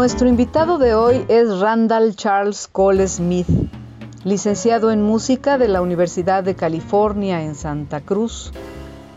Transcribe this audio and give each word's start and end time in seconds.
Nuestro 0.00 0.28
invitado 0.28 0.78
de 0.78 0.94
hoy 0.94 1.26
es 1.28 1.58
Randall 1.58 2.16
Charles 2.16 2.68
Cole 2.72 3.06
Smith, 3.06 3.46
licenciado 4.24 4.92
en 4.92 5.02
música 5.02 5.58
de 5.58 5.68
la 5.68 5.82
Universidad 5.82 6.42
de 6.42 6.54
California 6.54 7.42
en 7.42 7.54
Santa 7.54 8.00
Cruz, 8.00 8.50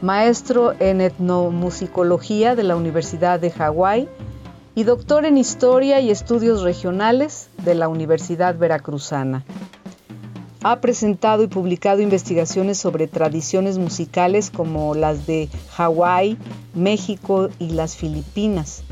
maestro 0.02 0.74
en 0.82 1.00
etnomusicología 1.00 2.58
de 2.58 2.64
la 2.64 2.76
Universidad 2.76 3.40
de 3.40 3.52
Hawái 3.52 4.10
y 4.76 4.84
doctor 4.84 5.24
en 5.24 5.38
historia 5.38 6.02
y 6.02 6.12
estudios 6.12 6.64
regionales 6.64 7.48
de 7.64 7.76
la 7.76 7.88
Universidad 7.88 8.58
Veracruzana. 8.58 9.46
Ha 10.64 10.82
presentado 10.82 11.44
y 11.44 11.48
publicado 11.48 12.02
investigaciones 12.02 12.78
sobre 12.78 13.08
tradiciones 13.08 13.78
musicales 13.78 14.52
como 14.52 14.96
las 14.96 15.28
de 15.28 15.48
Hawái, 15.78 16.38
México 16.74 17.48
y 17.58 17.70
las 17.70 17.96
Filipinas 17.96 18.84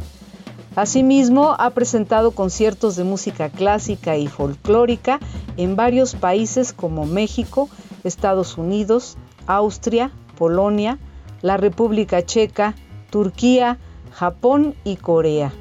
Asimismo, 0.76 1.54
ha 1.60 1.70
presentado 1.72 2.32
conciertos 2.32 2.96
de 2.96 3.04
música 3.04 3.50
clásica 3.50 4.16
y 4.16 4.28
folclórica 4.28 5.20
en 5.58 5.76
varios 5.76 6.16
países 6.16 6.72
como 6.72 7.06
México, 7.06 7.70
Estados 8.06 8.58
Unidos, 8.58 9.18
Austria, 9.48 10.12
Polonia, 10.38 10.98
la 11.42 11.58
República 11.58 12.26
Checa, 12.26 12.76
Turquía, 13.10 13.80
Japón 14.14 14.74
y 14.86 14.96
Corea. 14.96 15.52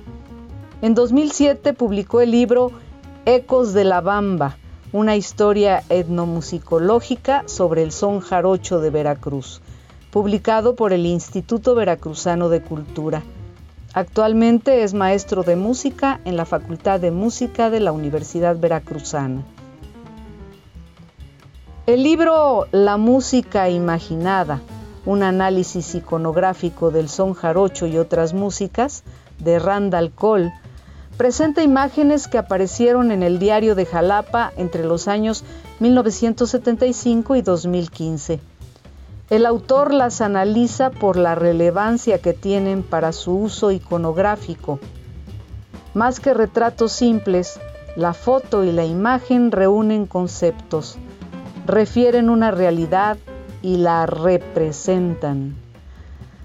En 0.80 0.94
2007 0.94 1.72
publicó 1.72 2.20
el 2.20 2.30
libro 2.30 2.70
Ecos 3.26 3.72
de 3.72 3.84
la 3.84 4.00
Bamba, 4.00 4.58
una 4.92 5.16
historia 5.16 5.82
etnomusicológica 5.88 7.42
sobre 7.46 7.82
el 7.82 7.90
son 7.90 8.20
jarocho 8.20 8.80
de 8.80 8.90
Veracruz, 8.90 9.60
publicado 10.12 10.76
por 10.76 10.92
el 10.92 11.04
Instituto 11.04 11.74
Veracruzano 11.74 12.48
de 12.48 12.62
Cultura. 12.62 13.22
Actualmente 13.92 14.84
es 14.84 14.94
maestro 14.94 15.42
de 15.42 15.56
música 15.56 16.20
en 16.24 16.36
la 16.36 16.44
Facultad 16.44 17.00
de 17.00 17.10
Música 17.10 17.70
de 17.70 17.80
la 17.80 17.90
Universidad 17.90 18.56
Veracruzana. 18.56 19.42
El 21.86 22.04
libro 22.04 22.68
La 22.70 22.98
música 22.98 23.68
imaginada, 23.68 24.60
un 25.06 25.24
análisis 25.24 25.96
iconográfico 25.96 26.92
del 26.92 27.08
son 27.08 27.34
jarocho 27.34 27.88
y 27.88 27.98
otras 27.98 28.32
músicas, 28.32 29.02
de 29.40 29.58
Randall 29.58 30.12
Cole, 30.12 30.52
presenta 31.16 31.64
imágenes 31.64 32.28
que 32.28 32.38
aparecieron 32.38 33.10
en 33.10 33.24
el 33.24 33.40
diario 33.40 33.74
de 33.74 33.86
Jalapa 33.86 34.52
entre 34.56 34.84
los 34.84 35.08
años 35.08 35.42
1975 35.80 37.34
y 37.34 37.42
2015 37.42 38.49
el 39.30 39.46
autor 39.46 39.94
las 39.94 40.20
analiza 40.20 40.90
por 40.90 41.16
la 41.16 41.36
relevancia 41.36 42.18
que 42.18 42.32
tienen 42.32 42.82
para 42.82 43.12
su 43.12 43.32
uso 43.36 43.70
iconográfico. 43.70 44.80
Más 45.94 46.18
que 46.18 46.34
retratos 46.34 46.90
simples, 46.90 47.60
la 47.94 48.12
foto 48.12 48.64
y 48.64 48.72
la 48.72 48.84
imagen 48.84 49.52
reúnen 49.52 50.06
conceptos, 50.06 50.98
refieren 51.64 52.28
una 52.28 52.50
realidad 52.50 53.18
y 53.62 53.76
la 53.76 54.04
representan. 54.06 55.54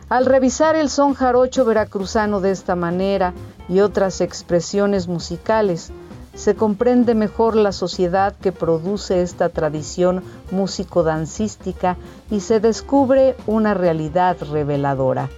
Al 0.08 0.28
revisar 0.28 0.76
el 0.76 0.90
son 0.90 1.16
jarocho 1.16 1.66
veracruzano 1.66 2.40
de 2.40 2.52
esta 2.52 2.76
manera 2.76 3.34
y 3.68 3.80
otras 3.80 4.22
expresiones 4.22 5.08
musicales, 5.08 5.92
se 6.36 6.56
comprende 6.56 7.16
mejor 7.16 7.56
la 7.56 7.72
sociedad 7.72 8.38
que 8.38 8.52
produce 8.52 9.22
esta 9.22 9.50
tradición 9.50 10.22
músico-dancística 10.52 11.98
y 12.30 12.42
se 12.42 12.60
descubre 12.60 13.36
una 13.48 13.74
realidad 13.74 14.38
reveladora. 14.52 15.30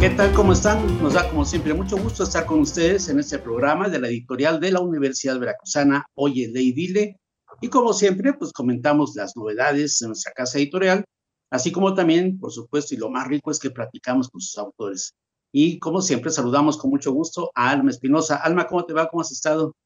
¿Qué 0.00 0.10
tal? 0.10 0.34
¿Cómo 0.34 0.52
están? 0.52 1.02
Nos 1.02 1.14
da 1.14 1.30
como 1.30 1.46
siempre 1.46 1.72
mucho 1.72 1.96
gusto 1.96 2.24
estar 2.24 2.44
con 2.44 2.60
ustedes 2.60 3.08
en 3.08 3.20
este 3.20 3.38
programa 3.38 3.88
de 3.88 4.00
la 4.00 4.08
editorial 4.08 4.60
de 4.60 4.72
la 4.72 4.80
Universidad 4.80 5.38
Veracruzana, 5.38 6.04
Oye, 6.14 6.50
Ley 6.52 6.72
Dile. 6.72 7.16
Y 7.62 7.68
como 7.68 7.94
siempre, 7.94 8.34
pues 8.34 8.52
comentamos 8.52 9.14
las 9.14 9.34
novedades 9.34 9.98
de 10.00 10.08
nuestra 10.08 10.32
casa 10.32 10.58
editorial, 10.58 11.04
así 11.50 11.72
como 11.72 11.94
también, 11.94 12.38
por 12.38 12.52
supuesto, 12.52 12.94
y 12.94 12.98
lo 12.98 13.08
más 13.08 13.26
rico 13.28 13.50
es 13.50 13.58
que 13.58 13.70
platicamos 13.70 14.28
con 14.28 14.42
sus 14.42 14.58
autores. 14.58 15.14
Y 15.56 15.78
como 15.78 16.00
siempre, 16.00 16.32
saludamos 16.32 16.76
con 16.76 16.90
mucho 16.90 17.12
gusto 17.12 17.52
a 17.54 17.70
Alma 17.70 17.90
Espinosa. 17.90 18.34
Alma, 18.42 18.66
¿cómo 18.66 18.84
te 18.84 18.92
va? 18.92 19.06
¿Cómo 19.06 19.20
has 19.20 19.30
estado? 19.30 19.76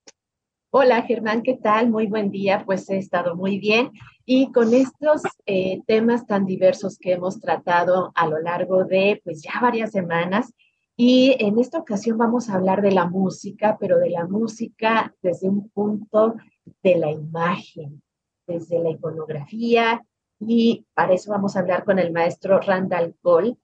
Hola 0.71 1.03
Germán, 1.03 1.43
¿qué 1.43 1.59
tal? 1.63 1.91
Muy 1.91 2.07
buen 2.07 2.31
día, 2.31 2.63
pues 2.65 2.89
he 2.89 2.97
estado 2.97 3.37
muy 3.37 3.59
bien 3.59 3.91
y 4.25 4.51
con 4.51 4.73
estos 4.73 5.21
eh, 5.45 5.83
temas 5.87 6.27
tan 6.27 6.47
diversos 6.47 6.97
que 6.99 7.13
hemos 7.13 7.39
tratado 7.39 8.13
a 8.15 8.27
lo 8.27 8.41
largo 8.41 8.85
de 8.85 9.21
pues 9.23 9.43
ya 9.43 9.61
varias 9.61 9.91
semanas 9.93 10.55
y 10.97 11.37
en 11.39 11.59
esta 11.59 11.79
ocasión 11.79 12.17
vamos 12.17 12.49
a 12.49 12.55
hablar 12.55 12.81
de 12.81 12.93
la 12.93 13.07
música, 13.07 13.77
pero 13.79 13.99
de 13.99 14.09
la 14.09 14.27
música 14.27 15.15
desde 15.21 15.51
un 15.51 15.69
punto 15.69 16.37
de 16.83 16.97
la 16.97 17.11
imagen, 17.11 18.03
desde 18.47 18.79
la 18.79 18.89
iconografía 18.89 20.03
y 20.41 20.87
para 20.95 21.13
eso 21.13 21.31
vamos 21.31 21.57
a 21.57 21.61
hablar 21.61 21.85
con 21.85 21.99
el 21.99 22.11
maestro 22.11 22.59
Randall 22.59 23.15
Cole, 23.21 23.59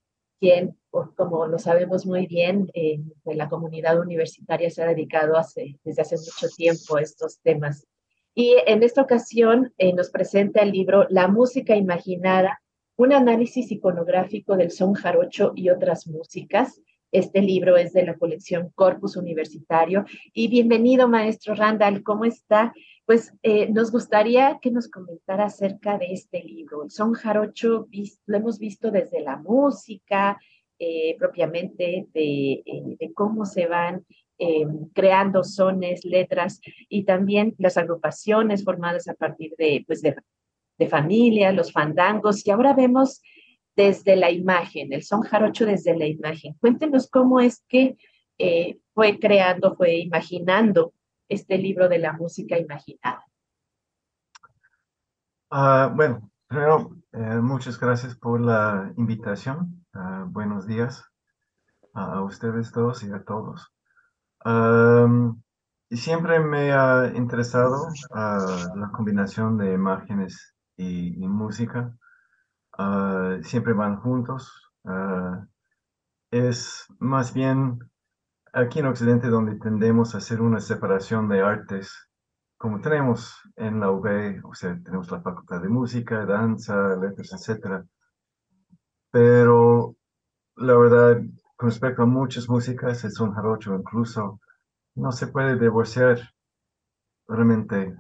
quien 0.44 0.77
como 1.16 1.47
lo 1.47 1.59
sabemos 1.59 2.06
muy 2.06 2.27
bien, 2.27 2.71
eh, 2.75 3.00
la 3.25 3.49
comunidad 3.49 3.99
universitaria 3.99 4.71
se 4.71 4.82
ha 4.82 4.87
dedicado 4.87 5.34
desde 5.82 6.03
hace 6.03 6.16
mucho 6.16 6.49
tiempo 6.56 6.97
a 6.97 7.03
estos 7.03 7.41
temas. 7.41 7.87
Y 8.34 8.56
en 8.66 8.83
esta 8.83 9.03
ocasión 9.03 9.72
eh, 9.78 9.93
nos 9.93 10.10
presenta 10.10 10.62
el 10.62 10.72
libro 10.72 11.06
La 11.09 11.28
música 11.28 11.75
imaginada, 11.77 12.60
un 12.97 13.12
análisis 13.12 13.71
iconográfico 13.72 14.56
del 14.56 14.71
son 14.71 14.94
jarocho 14.94 15.53
y 15.54 15.71
otras 15.71 16.06
músicas. 16.06 16.81
Este 17.15 17.41
libro 17.43 17.77
es 17.77 17.93
de 17.93 18.05
la 18.05 18.19
colección 18.19 18.73
Corpus 18.75 19.17
Universitario. 19.17 20.05
Y 20.33 20.49
bienvenido, 20.49 21.07
maestro 21.07 21.55
Randall, 21.55 22.03
¿cómo 22.03 22.25
está? 22.25 22.75
Pues 23.07 23.33
eh, 23.45 23.69
nos 23.71 23.93
gustaría 23.93 24.59
que 24.61 24.73
nos 24.73 24.91
comentara 24.91 25.45
acerca 25.45 25.97
de 25.97 26.07
este 26.13 26.43
libro. 26.43 26.83
El 26.83 26.91
son 26.91 27.13
jarocho 27.13 27.87
lo 28.27 28.37
hemos 28.37 28.59
visto 28.59 28.91
desde 28.91 29.21
la 29.21 29.37
música, 29.37 30.41
eh, 30.81 31.15
propiamente 31.17 32.09
eh, 32.15 32.63
de, 32.99 33.13
cómo 33.15 33.45
se 33.47 33.69
van 33.69 34.05
eh, 34.41 34.67
creando 34.93 35.45
sones, 35.45 36.05
letras 36.05 36.61
y 36.89 37.05
también 37.05 37.55
las 37.59 37.77
agrupaciones 37.77 38.65
formadas 38.65 39.07
a 39.07 39.15
partir 39.15 39.55
de, 39.57 39.85
pues 39.87 40.03
de, 40.03 40.17
de 40.79 40.89
familia, 40.89 41.53
los 41.53 41.71
fandangos, 41.71 42.45
y 42.45 42.51
ahora 42.51 42.73
vemos 42.73 43.23
desde 43.77 44.17
la 44.17 44.31
imagen, 44.31 44.93
el 44.93 45.03
son 45.03 45.23
jarocho 45.23 45.67
desde 45.67 45.97
la 45.97 46.07
imagen. 46.07 46.55
Cuéntenos 46.61 47.09
cómo 47.11 47.41
es 47.41 47.65
que 47.69 47.97
fue 48.95 49.19
creando, 49.19 49.75
fue 49.77 49.97
imaginando 49.97 50.93
este 51.29 51.59
libro 51.59 51.89
de 51.89 51.99
la 51.99 52.13
música 52.13 52.59
imaginada. 52.59 53.25
Ah, 55.51 55.93
bueno, 55.95 56.31
primero, 56.49 56.97
muchas 57.43 57.79
gracias 57.79 58.17
por 58.17 58.41
la 58.41 58.93
invitación. 58.97 59.84
Ah, 59.93 60.27
buenos 60.28 60.66
días 60.66 61.04
a 61.93 62.22
ustedes 62.22 62.72
todos 62.72 63.04
y 63.04 63.13
a 63.13 63.22
todos. 63.22 63.72
y 65.91 65.97
siempre 65.97 66.41
me 66.41 66.72
ha 66.72 67.13
interesado 67.15 67.87
ah, 68.13 68.66
la 68.75 68.91
combinación 68.91 69.57
de 69.59 69.72
imágenes 69.72 70.54
y, 70.77 71.13
música. 71.28 71.97
Ah, 72.78 73.38
siempre 73.42 73.72
van 73.72 73.97
juntos. 73.97 74.53
es 76.30 76.86
más 76.98 77.32
bien 77.32 77.78
aquí 78.53 78.80
en 78.80 78.86
Occidente 78.86 79.28
donde 79.28 79.56
tendemos 79.59 80.15
a 80.15 80.18
hacer 80.18 80.41
una 80.42 80.60
separación 80.60 81.28
de 81.28 81.41
artes, 81.42 82.09
como 82.59 82.80
tenemos 82.80 83.41
en 83.56 83.80
la 83.80 83.91
UB, 83.91 84.41
o 84.44 84.54
sea, 84.54 84.78
tenemos 84.84 85.10
la 85.10 85.21
facultad 85.22 85.60
de 85.62 85.68
música, 85.68 86.26
danza, 86.26 86.97
letras, 86.97 87.32
etcétera 87.32 87.84
pero 89.15 89.94
la 90.56 90.76
verdad, 90.76 91.22
con 91.56 91.68
respecto 91.68 92.03
a 92.03 92.06
muchas 92.06 92.48
músicas, 92.48 93.04
es 93.04 93.21
un 93.21 93.32
jarocho 93.32 93.76
incluso, 93.76 94.41
no 94.97 95.12
se 95.12 95.28
puede 95.28 95.56
divorciar 95.56 96.18
realmente 97.28 97.97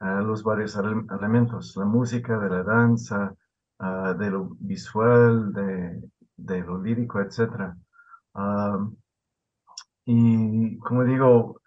a 0.00 0.22
los 0.22 0.42
varios 0.42 0.76
elementos, 0.76 1.76
la 1.76 1.84
música, 1.84 2.36
de 2.40 2.50
la 2.50 2.64
danza, 2.64 3.32
ah, 3.78 4.14
de 4.18 4.30
lo 4.30 4.50
visual, 4.60 5.52
de, 5.52 6.02
de 6.36 6.60
lo 6.62 6.82
lírico, 6.82 7.20
etc. 7.20 7.74
y 10.04 10.78
como 10.78 11.04
digo, 11.04 11.60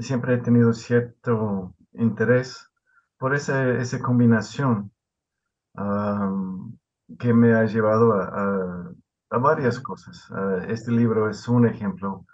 siempre 0.00 0.34
he 0.34 0.38
tenido 0.38 0.72
cierto 0.72 1.74
interés 1.92 2.68
por 3.18 3.34
esa, 3.34 3.68
esa 3.78 4.00
combinación 4.00 4.92
que 7.18 7.32
me 7.34 7.54
ha 7.54 7.64
llevado 7.64 8.12
a, 8.14 8.94
a, 9.30 9.38
varias 9.38 9.80
cosas. 9.80 10.28
Ah, 10.30 10.64
este 10.68 10.92
libro 10.92 11.28
es 11.30 11.48
un 11.48 11.66
ejemplo. 11.66 12.26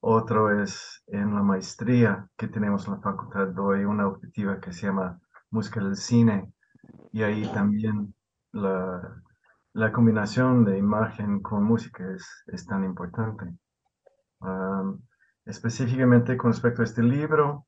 Otro 0.00 0.62
es 0.62 1.02
en 1.08 1.34
la 1.34 1.42
maestría 1.42 2.28
que 2.36 2.48
tenemos 2.48 2.86
en 2.86 2.94
la 2.94 3.00
facultad, 3.00 3.48
doy 3.48 3.84
una 3.84 4.06
optativa 4.06 4.60
que 4.60 4.72
se 4.72 4.86
llama 4.86 5.20
Música 5.50 5.80
del 5.82 5.96
Cine 5.96 6.52
y 7.12 7.22
ahí 7.22 7.42
también 7.52 8.14
la, 8.52 9.22
la 9.74 9.92
combinación 9.92 10.64
de 10.64 10.78
imagen 10.78 11.40
con 11.40 11.62
música 11.62 12.04
es, 12.12 12.26
es 12.46 12.66
tan 12.66 12.84
importante. 12.84 13.46
específicamente 15.44 16.36
con 16.36 16.52
respecto 16.52 16.82
a 16.82 16.84
este 16.84 17.02
libro, 17.02 17.66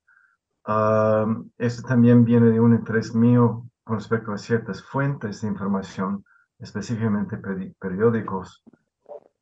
esto 1.58 1.82
también 1.88 2.24
viene 2.24 2.50
de 2.50 2.60
un 2.60 2.74
interés 2.74 3.14
mío 3.14 3.66
con 3.84 3.96
respecto 3.98 4.32
a 4.32 4.38
ciertas 4.38 4.82
fuentes 4.82 5.40
de 5.40 5.48
información, 5.48 6.24
específicamente 6.58 7.38
periódicos. 7.78 8.62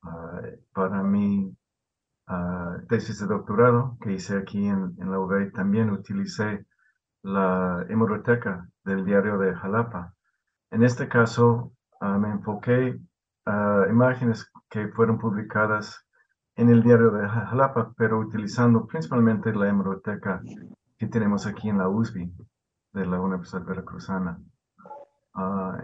Ah, 0.02 0.40
para 0.72 1.02
mi 1.02 1.54
uh, 2.28 2.86
tesis 2.88 3.18
de 3.20 3.26
doctorado 3.26 3.98
que 4.00 4.12
hice 4.12 4.36
aquí 4.38 4.64
en, 4.66 4.94
en 4.98 5.10
la 5.10 5.18
UBI, 5.18 5.52
también 5.52 5.90
utilicé 5.90 6.66
la 7.22 7.84
hemeroteca 7.88 8.68
del 8.84 9.04
diario 9.04 9.38
de 9.38 9.54
Jalapa. 9.54 10.14
En 10.70 10.82
este 10.82 11.08
caso, 11.08 11.72
ah, 12.00 12.18
me 12.18 12.30
enfoqué 12.30 12.98
a 13.46 13.86
imágenes 13.88 14.50
que 14.68 14.88
fueron 14.88 15.18
publicadas 15.18 16.04
en 16.56 16.68
el 16.68 16.82
diario 16.82 17.10
de 17.10 17.26
Jalapa, 17.28 17.94
pero 17.96 18.18
utilizando 18.18 18.86
principalmente 18.86 19.52
la 19.54 19.68
hemeroteca 19.68 20.42
que 20.98 21.06
tenemos 21.06 21.46
aquí 21.46 21.68
en 21.68 21.78
la 21.78 21.88
USB 21.88 22.28
de 22.92 23.06
la 23.06 23.20
Universidad 23.20 23.64
Veracruzana. 23.64 24.38
Ah, 25.34 25.78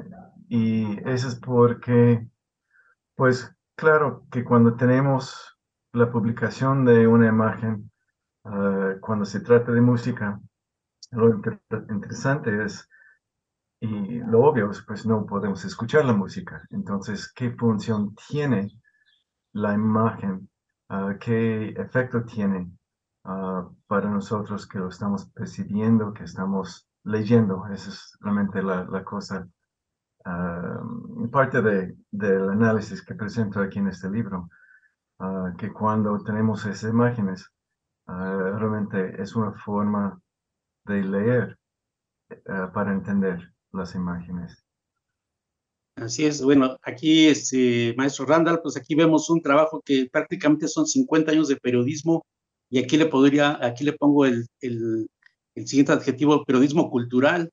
y 0.48 0.98
eso 1.08 1.28
es 1.28 1.36
porque, 1.36 2.28
pues 3.14 3.54
claro 3.76 4.26
que 4.31 4.44
cuando 4.44 4.75
tenemos 4.75 5.56
la 5.92 6.10
publicación 6.10 6.84
de 6.84 7.06
una 7.06 7.28
imagen, 7.28 7.90
ah, 8.44 8.94
cuando 9.00 9.25
se 9.25 9.40
trata 9.40 9.72
de 9.72 9.81
música, 9.81 10.40
lo 11.12 11.40
interesante 11.90 12.64
es, 12.64 12.88
y 13.84 14.19
lo 14.20 14.44
obvio 14.44 14.70
es, 14.70 14.82
pues 14.82 15.06
no 15.06 15.26
podemos 15.26 15.64
escuchar 15.64 16.04
la 16.04 16.12
música. 16.12 16.66
Entonces, 16.70 17.32
¿qué 17.34 17.50
función 17.52 18.14
tiene 18.28 18.70
la 19.52 19.75
imagen? 19.75 20.48
Ah, 20.88 21.16
¿Qué 21.20 21.70
efecto 21.70 22.25
tiene 22.25 22.70
Ah, 23.26 23.66
para 23.86 24.10
nosotros 24.10 24.66
que 24.69 24.78
lo 24.78 24.88
estamos 24.88 25.26
percibiendo, 25.31 26.12
que 26.12 26.25
estamos 26.25 26.86
leyendo. 27.04 27.66
Esa 27.72 27.88
es 27.90 28.19
realmente 28.20 28.62
la, 28.62 28.84
la 28.84 29.02
cosa, 29.02 29.48
uh, 30.26 31.31
parte 31.31 31.62
de, 31.62 31.96
del 32.10 32.50
análisis 32.50 33.02
que 33.02 33.14
presento 33.14 33.60
aquí 33.60 33.78
en 33.78 33.88
este 33.88 34.10
libro, 34.10 34.48
que 35.58 35.72
cuando 35.72 36.22
tenemos 36.22 36.66
esas 36.66 36.90
imágenes, 36.90 37.50
realmente 38.06 39.20
es 39.22 39.34
una 39.34 39.52
forma 39.52 40.20
de 40.84 41.02
leer 41.02 41.58
para 42.75 42.92
entender 42.92 43.54
las 43.75 43.94
imágenes. 43.94 44.65
Así 45.97 46.25
es, 46.26 46.43
bueno, 46.43 46.76
aquí, 46.82 47.26
este, 47.26 47.94
maestro 47.97 48.26
Randall, 48.26 48.61
pues 48.61 48.76
aquí 48.76 48.97
vemos 48.97 49.31
un 49.31 49.41
trabajo 49.41 49.81
que 49.85 50.09
prácticamente 50.11 50.67
son 50.67 50.87
50 50.87 51.31
años 51.31 51.49
de 51.49 51.56
periodismo 51.56 52.25
y 52.69 52.79
aquí 52.79 52.97
le 52.97 53.06
podría, 53.06 53.65
aquí 53.65 53.85
le 53.85 53.93
pongo 53.93 54.26
el, 54.26 54.47
el, 54.61 55.06
siguiente 55.67 55.93
adjetivo, 55.93 56.44
periodismo 56.44 56.91
cultural, 56.91 57.50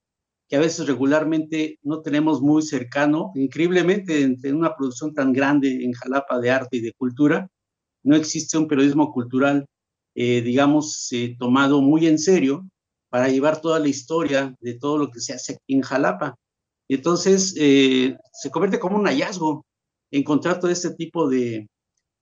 que 0.49 0.55
a 0.55 0.59
veces 0.59 0.87
regularmente 0.87 1.77
no 1.83 2.01
tenemos 2.01 2.41
muy 2.41 2.63
cercano. 2.63 3.31
Increíblemente, 3.35 4.23
en, 4.23 4.55
una 4.55 4.75
producción 4.75 5.13
tan 5.13 5.33
grande 5.33 5.85
en 5.85 5.93
Jalapa 5.93 6.39
de 6.39 6.49
arte 6.49 6.77
y 6.77 6.81
de 6.81 6.93
cultura, 6.93 7.47
no 8.03 8.15
existe 8.15 8.57
un 8.57 8.67
periodismo 8.67 9.13
cultural, 9.13 9.67
eh, 10.15 10.41
digamos, 10.41 11.09
eh, 11.11 11.35
tomado 11.37 11.81
muy 11.81 12.07
en 12.07 12.17
serio 12.17 12.65
para 13.11 13.27
llevar 13.27 13.59
toda 13.59 13.77
la 13.79 13.89
historia 13.89 14.55
de 14.61 14.79
todo 14.79 14.97
lo 14.97 15.11
que 15.11 15.19
se 15.19 15.33
hace 15.33 15.59
en 15.67 15.81
Jalapa. 15.81 16.35
Entonces, 16.87 17.53
eh, 17.57 18.15
se 18.31 18.49
convierte 18.49 18.79
como 18.79 18.97
un 18.97 19.05
hallazgo 19.05 19.65
encontrar 20.11 20.59
todo 20.59 20.71
este 20.71 20.91
tipo 20.95 21.29
de, 21.29 21.67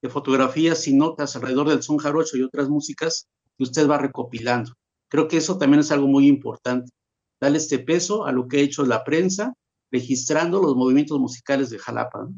de 0.01 0.09
fotografías 0.09 0.87
y 0.87 0.95
notas 0.95 1.35
alrededor 1.35 1.69
del 1.69 1.83
son 1.83 1.97
jarocho 1.97 2.37
y 2.37 2.43
otras 2.43 2.69
músicas 2.69 3.27
que 3.57 3.63
usted 3.63 3.87
va 3.87 3.99
recopilando. 3.99 4.73
Creo 5.09 5.27
que 5.27 5.37
eso 5.37 5.57
también 5.57 5.81
es 5.81 5.91
algo 5.91 6.07
muy 6.07 6.27
importante, 6.27 6.91
darle 7.39 7.59
este 7.59 7.79
peso 7.79 8.25
a 8.25 8.31
lo 8.31 8.47
que 8.47 8.57
ha 8.57 8.61
hecho 8.61 8.83
la 8.83 9.03
prensa, 9.03 9.53
registrando 9.91 10.59
los 10.61 10.75
movimientos 10.75 11.19
musicales 11.19 11.69
de 11.69 11.79
Jalapa. 11.79 12.29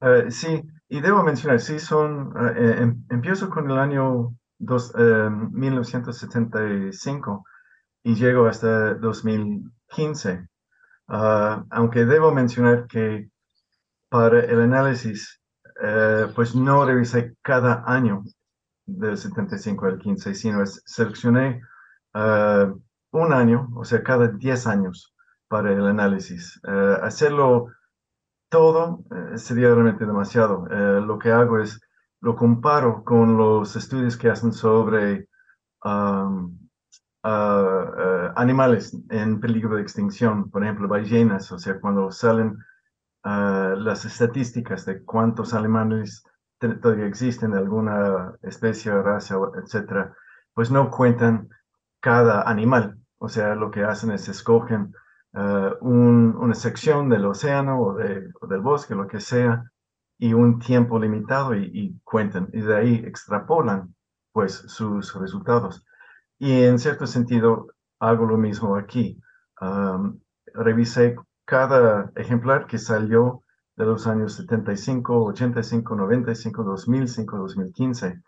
Eh, 0.00 0.30
sí, 0.30 0.62
y 0.88 1.00
debo 1.00 1.22
mencionar, 1.22 1.60
sí, 1.60 1.78
son, 1.78 2.32
eh, 2.56 2.76
em, 2.80 3.04
empiezo 3.10 3.50
con 3.50 3.70
el 3.70 3.78
año 3.78 4.34
dos, 4.58 4.94
1975 4.94 7.44
eh, 7.46 7.50
y 8.04 8.14
llego 8.14 8.46
hasta 8.46 8.94
2015, 8.94 10.48
ah, 11.08 11.64
aunque 11.70 12.04
debo 12.04 12.32
mencionar 12.32 12.86
que 12.86 13.28
para 14.08 14.40
el 14.40 14.60
análisis 14.60 15.38
eh, 15.80 16.26
pues 16.34 16.54
no 16.54 16.84
revisé 16.84 17.36
cada 17.42 17.84
año 17.86 18.24
del 18.84 19.16
75 19.16 19.86
al 19.86 19.98
15, 19.98 20.34
sino 20.34 20.66
seleccioné 20.66 21.62
eh, 22.14 22.72
un 23.12 23.32
año, 23.32 23.68
o 23.76 23.84
sea, 23.84 24.02
cada 24.02 24.28
10 24.28 24.66
años 24.66 25.14
para 25.46 25.72
el 25.72 25.86
análisis. 25.86 26.60
Eh, 26.66 26.96
hacerlo 27.02 27.68
todo 28.48 29.04
sería 29.36 29.68
realmente 29.68 30.06
demasiado. 30.06 30.66
lo 30.66 31.18
que 31.18 31.30
hago 31.30 31.60
es, 31.60 31.80
lo 32.20 32.34
comparo 32.36 33.04
con 33.04 33.36
los 33.36 33.76
estudios 33.76 34.16
que 34.16 34.30
hacen 34.30 34.52
sobre 34.52 35.28
animales 38.36 38.96
en 39.10 39.40
peligro 39.40 39.76
de 39.76 39.82
extinción, 39.82 40.50
por 40.50 40.62
ejemplo, 40.62 40.88
ballenas, 40.88 41.50
o 41.52 41.58
sea, 41.58 41.80
cuando 41.80 42.10
salen 42.10 42.58
las 43.24 44.04
estadísticas 44.04 44.84
de 44.84 45.04
cuántos 45.04 45.54
alemanes 45.54 46.22
todavía 46.58 47.06
existen 47.06 47.52
de 47.52 47.58
alguna 47.58 48.34
especie, 48.42 48.90
raza, 49.02 49.36
etcétera, 49.62 50.14
pues 50.54 50.70
no 50.70 50.90
cuentan 50.90 51.48
cada 52.00 52.42
animal. 52.42 52.98
O 53.18 53.28
sea, 53.28 53.54
lo 53.54 53.70
que 53.70 53.84
hacen 53.84 54.10
es 54.12 54.28
escogen 54.28 54.92
uh, 55.34 55.74
una 55.80 56.54
sección 56.54 57.08
del 57.08 57.26
océano 57.26 57.80
o, 57.80 57.94
de, 57.94 58.28
del 58.48 58.60
bosque, 58.60 58.94
lo 58.94 59.06
que 59.06 59.20
sea, 59.20 59.64
y 60.18 60.34
un 60.34 60.58
tiempo 60.58 60.98
limitado 60.98 61.54
y, 61.54 61.98
cuentan. 62.04 62.48
Y 62.52 62.60
de 62.60 62.76
ahí 62.76 62.94
extrapolan 63.06 63.94
pues 64.32 64.54
sus 64.54 65.14
resultados. 65.14 65.84
Y 66.38 66.64
en 66.64 66.78
cierto 66.78 67.06
sentido, 67.06 67.68
hago 67.98 68.26
lo 68.26 68.36
mismo 68.36 68.76
aquí. 68.76 69.20
Revisé 70.54 71.16
cada 71.44 72.10
ejemplar 72.16 72.66
que 72.66 72.78
salió 72.78 73.42
de 73.78 73.84
los 73.86 74.06
años 74.08 74.34
75, 74.34 75.24
85, 75.26 75.94
95, 75.94 76.64
2005, 76.64 77.36
2015, 77.38 78.22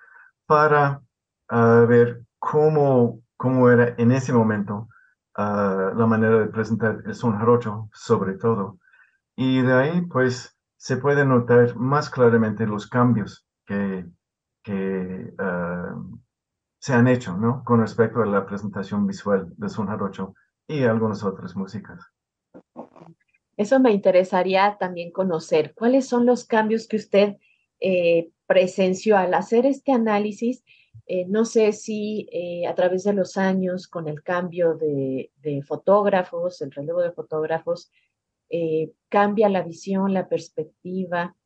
para 0.46 1.02
ah, 1.48 1.84
ver 1.88 2.22
cómo, 2.38 3.20
cómo 3.36 3.68
era 3.68 3.94
en 3.98 4.12
ese 4.12 4.32
momento 4.32 4.88
ah, 5.36 5.92
la 5.96 6.06
manera 6.06 6.38
de 6.38 6.46
presentar 6.46 7.02
el 7.04 7.14
son 7.14 7.36
sobre 7.92 8.34
todo. 8.34 8.78
Y 9.34 9.62
de 9.62 9.72
ahí, 9.72 10.00
pues, 10.02 10.56
se 10.80 10.96
puede 10.96 11.26
notar 11.26 11.76
más 11.76 12.08
claramente 12.08 12.66
los 12.66 12.86
cambios 12.86 13.46
que, 13.66 14.06
que 14.62 15.34
ah, 15.38 15.94
se 16.78 16.94
han 16.94 17.06
hecho, 17.06 17.36
¿no? 17.36 17.62
Con 17.64 17.80
respecto 17.80 18.22
a 18.22 18.26
la 18.26 18.46
presentación 18.46 19.06
visual 19.06 19.52
del 19.58 19.68
son 19.68 19.88
jarocho 19.88 20.34
y 20.66 20.84
algunas 20.84 21.22
otras 21.22 21.54
músicas. 21.54 22.02
Eso 23.58 23.78
me 23.78 23.92
interesaría 23.92 24.78
también 24.80 25.12
conocer. 25.12 25.74
¿Cuáles 25.74 26.08
son 26.08 26.24
los 26.24 26.46
cambios 26.46 26.88
que 26.88 26.96
usted 26.96 27.36
eh, 27.78 28.30
presenció 28.46 29.18
al 29.18 29.34
hacer 29.34 29.66
este 29.66 29.92
análisis? 29.92 30.64
Eh, 31.04 31.26
no 31.28 31.44
sé 31.44 31.72
si 31.72 32.26
eh, 32.32 32.66
a 32.66 32.74
través 32.74 33.04
de 33.04 33.12
los 33.12 33.36
años, 33.36 33.86
con 33.86 34.08
el 34.08 34.22
cambio 34.22 34.76
de, 34.76 35.30
fotógrafos, 35.66 36.62
el 36.62 36.72
relevo 36.72 37.02
de 37.02 37.12
fotógrafos, 37.12 37.92
cambia 39.08 39.48
la 39.48 39.62
visión, 39.62 40.12
la 40.12 40.28
perspectiva. 40.28 41.36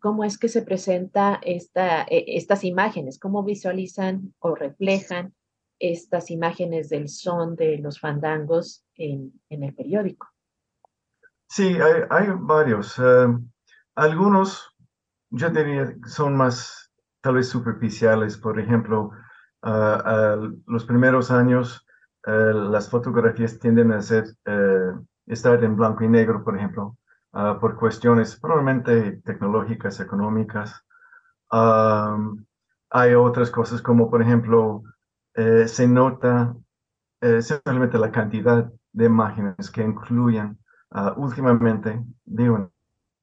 ¿Cómo 0.00 0.24
es 0.24 0.38
que 0.38 0.48
se 0.48 0.62
presenta 0.62 1.40
esta, 1.42 2.02
estas 2.02 2.64
imágenes? 2.64 3.18
¿Cómo 3.18 3.44
visualizan 3.44 4.34
o 4.38 4.54
reflejan 4.54 5.34
estas 5.78 6.30
imágenes 6.30 6.88
del 6.88 7.08
son 7.08 7.54
de 7.54 7.78
los 7.78 8.00
fandangos 8.00 8.84
en 8.96 9.32
el 9.48 9.74
periódico? 9.74 10.28
Sí, 11.48 11.76
hay, 12.10 12.26
varios. 12.40 12.98
Eh, 12.98 13.26
algunos, 13.94 14.76
yo 15.30 15.48
son 16.06 16.36
más 16.36 16.92
tal 17.22 17.34
vez 17.34 17.48
superficiales. 17.48 18.36
Por 18.36 18.60
ejemplo, 18.60 19.10
los 20.66 20.84
primeros 20.84 21.30
años, 21.30 21.86
las 22.24 22.90
fotografías 22.90 23.58
tienden 23.58 23.92
a 23.92 24.02
ser, 24.02 24.26
estar 25.28 25.62
en 25.62 25.76
blanco 25.76 26.04
y 26.04 26.08
negro, 26.08 26.42
por 26.44 26.56
ejemplo, 26.56 26.96
por 27.60 27.76
cuestiones 27.76 28.38
probablemente 28.40 29.20
tecnológicas, 29.24 30.00
económicas. 30.00 30.84
hay 31.50 33.14
otras 33.14 33.50
cosas 33.50 33.82
como, 33.82 34.10
por 34.10 34.22
ejemplo, 34.22 34.82
eh, 35.38 35.68
se 35.68 35.86
nota 35.86 36.56
eh, 37.20 37.42
simplemente 37.42 37.96
la 37.96 38.10
cantidad 38.10 38.72
de 38.92 39.04
imágenes 39.04 39.70
que 39.70 39.84
incluyen 39.84 40.58
ah, 40.90 41.14
últimamente, 41.16 42.04
digo, 42.24 42.72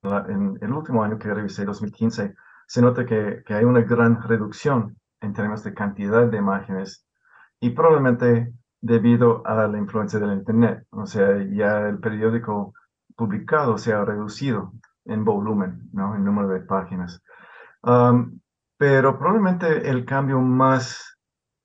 en, 0.03 0.57
el 0.61 0.71
último 0.71 1.03
año 1.03 1.19
que 1.19 1.33
revisé, 1.33 1.65
2015, 1.65 2.33
se 2.67 2.81
nota 2.81 3.05
que, 3.05 3.43
que, 3.45 3.53
hay 3.53 3.65
una 3.65 3.81
gran 3.81 4.21
reducción 4.23 4.97
en 5.19 5.33
términos 5.33 5.65
de 5.65 5.73
cantidad 5.73 6.25
de 6.25 6.37
imágenes 6.37 7.05
y 7.59 7.71
probablemente 7.71 8.53
debido 8.85 9.41
a 9.47 9.67
la 9.67 9.79
influencia 9.79 10.19
del 10.19 10.33
Internet. 10.33 10.85
O 10.91 11.07
sea, 11.07 11.43
ya 11.51 11.87
el 11.89 11.97
periódico 11.99 12.73
publicado 13.15 13.77
se 13.79 13.93
ha 13.93 14.05
reducido 14.05 14.73
en 15.05 15.25
volumen, 15.25 15.89
¿no? 15.91 16.15
En 16.15 16.23
número 16.23 16.49
de 16.49 16.61
páginas. 16.61 17.21
pero 18.77 19.17
probablemente 19.17 19.89
el 19.89 20.05
cambio 20.05 20.39
más 20.41 21.17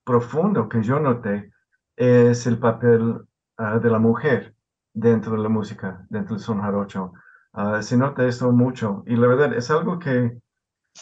profundo 0.04 0.68
que 0.68 0.82
yo 0.82 1.00
noté 1.00 1.52
es 1.96 2.46
el 2.46 2.58
papel 2.58 3.20
ah, 3.58 3.78
de 3.78 3.90
la 3.90 3.98
mujer 3.98 4.54
dentro 4.94 5.32
de 5.32 5.42
la 5.42 5.48
música, 5.48 6.06
dentro 6.08 6.36
del 6.36 6.44
son 6.44 6.62
jarocho. 6.62 7.12
Uh, 7.52 7.82
se 7.82 7.96
nota 7.96 8.26
esto 8.26 8.52
mucho 8.52 9.02
y 9.06 9.16
la 9.16 9.26
verdad 9.26 9.52
es 9.54 9.70
algo 9.70 9.98
que 9.98 10.38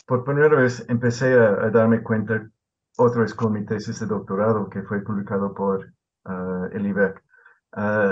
por 0.07 0.25
primera 0.25 0.57
vez 0.57 0.85
empecé 0.89 1.35
a, 1.35 1.71
darme 1.71 2.03
cuenta 2.03 2.49
otra 2.97 3.23
vez 3.23 3.35
con 3.35 3.53
mi 3.53 3.65
tesis 3.67 4.01
de 4.01 4.07
doctorado 4.07 4.69
que 4.71 4.83
fue 4.83 5.03
publicado 5.03 5.55
por 5.55 5.93
uh, 6.25 6.65
el 6.73 6.87
IBEC, 6.87 7.23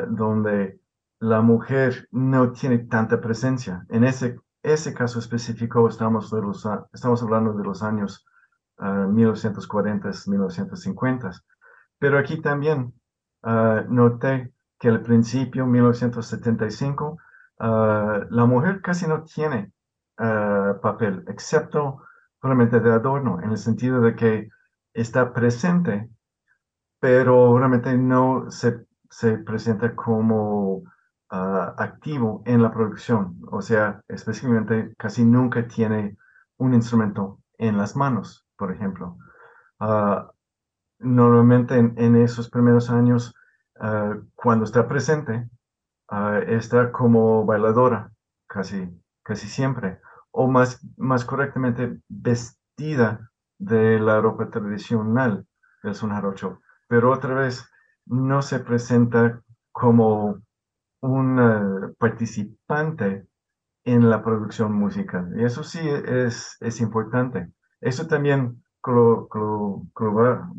donde 0.08 0.80
la 1.20 1.40
mujer 1.40 2.08
no 2.12 2.52
tiene 2.52 2.78
tanta 2.78 3.20
presencia. 3.20 3.84
En 3.88 4.04
ese, 4.04 4.38
ese 4.62 4.92
caso 4.94 5.18
específico 5.18 5.88
estamos, 5.88 6.32
hablando 6.32 7.52
de 7.54 7.64
los 7.64 7.82
años 7.82 8.26
1940, 8.78 10.10
1950. 10.26 11.30
Pero 11.98 12.18
aquí 12.18 12.40
también 12.40 12.92
uh, 13.42 13.80
noté 13.88 14.52
que 14.78 14.88
al 14.88 15.02
principio, 15.02 15.66
1975, 15.66 17.16
uh, 17.58 17.64
la 18.28 18.44
mujer 18.44 18.82
casi 18.82 19.06
no 19.06 19.22
tiene 19.22 19.72
uh, 20.18 20.78
papel, 20.80 21.24
excepto 21.28 22.02
realmente 22.42 22.80
de 22.80 22.92
adorno, 22.92 23.40
en 23.42 23.50
el 23.50 23.58
sentido 23.58 24.00
de 24.00 24.14
que 24.14 24.50
está 24.92 25.32
presente, 25.32 26.10
pero 27.00 27.58
realmente 27.58 27.96
no 27.96 28.50
se, 28.50 28.86
se 29.10 29.38
presenta 29.38 29.94
como 29.94 30.82
activo 31.28 32.42
en 32.46 32.62
la 32.62 32.72
producción. 32.72 33.38
O 33.50 33.60
sea, 33.60 34.00
específicamente 34.08 34.94
casi 34.96 35.24
nunca 35.24 35.66
tiene 35.66 36.16
un 36.56 36.74
instrumento 36.74 37.40
en 37.58 37.76
las 37.76 37.96
manos, 37.96 38.46
por 38.56 38.72
ejemplo 38.72 39.16
normalmente 40.98 41.76
en, 41.76 42.16
esos 42.16 42.48
primeros 42.50 42.90
años, 42.90 43.34
ah, 43.80 44.16
cuando 44.34 44.64
está 44.64 44.88
presente, 44.88 45.48
está 46.46 46.92
como 46.92 47.44
bailadora, 47.44 48.12
casi, 48.46 48.88
casi 49.22 49.48
siempre, 49.48 50.00
o 50.30 50.46
más, 50.48 50.80
más 50.96 51.24
correctamente 51.24 52.00
vestida 52.08 53.30
de 53.58 53.98
la 53.98 54.20
ropa 54.20 54.50
tradicional 54.50 55.46
del 55.82 55.94
son 55.94 56.10
jarocho, 56.10 56.60
pero 56.88 57.12
otra 57.12 57.34
vez 57.34 57.68
no 58.06 58.42
se 58.42 58.60
presenta 58.60 59.42
como 59.72 60.40
un 61.00 61.94
participante 61.98 63.26
en 63.84 64.10
la 64.10 64.22
producción 64.22 64.72
musical. 64.72 65.32
Y 65.36 65.44
eso 65.44 65.62
sí 65.62 65.80
es, 65.88 66.56
es 66.60 66.80
importante. 66.80 67.50
Eso 67.80 68.06
también 68.06 68.62
corrobora 68.80 70.50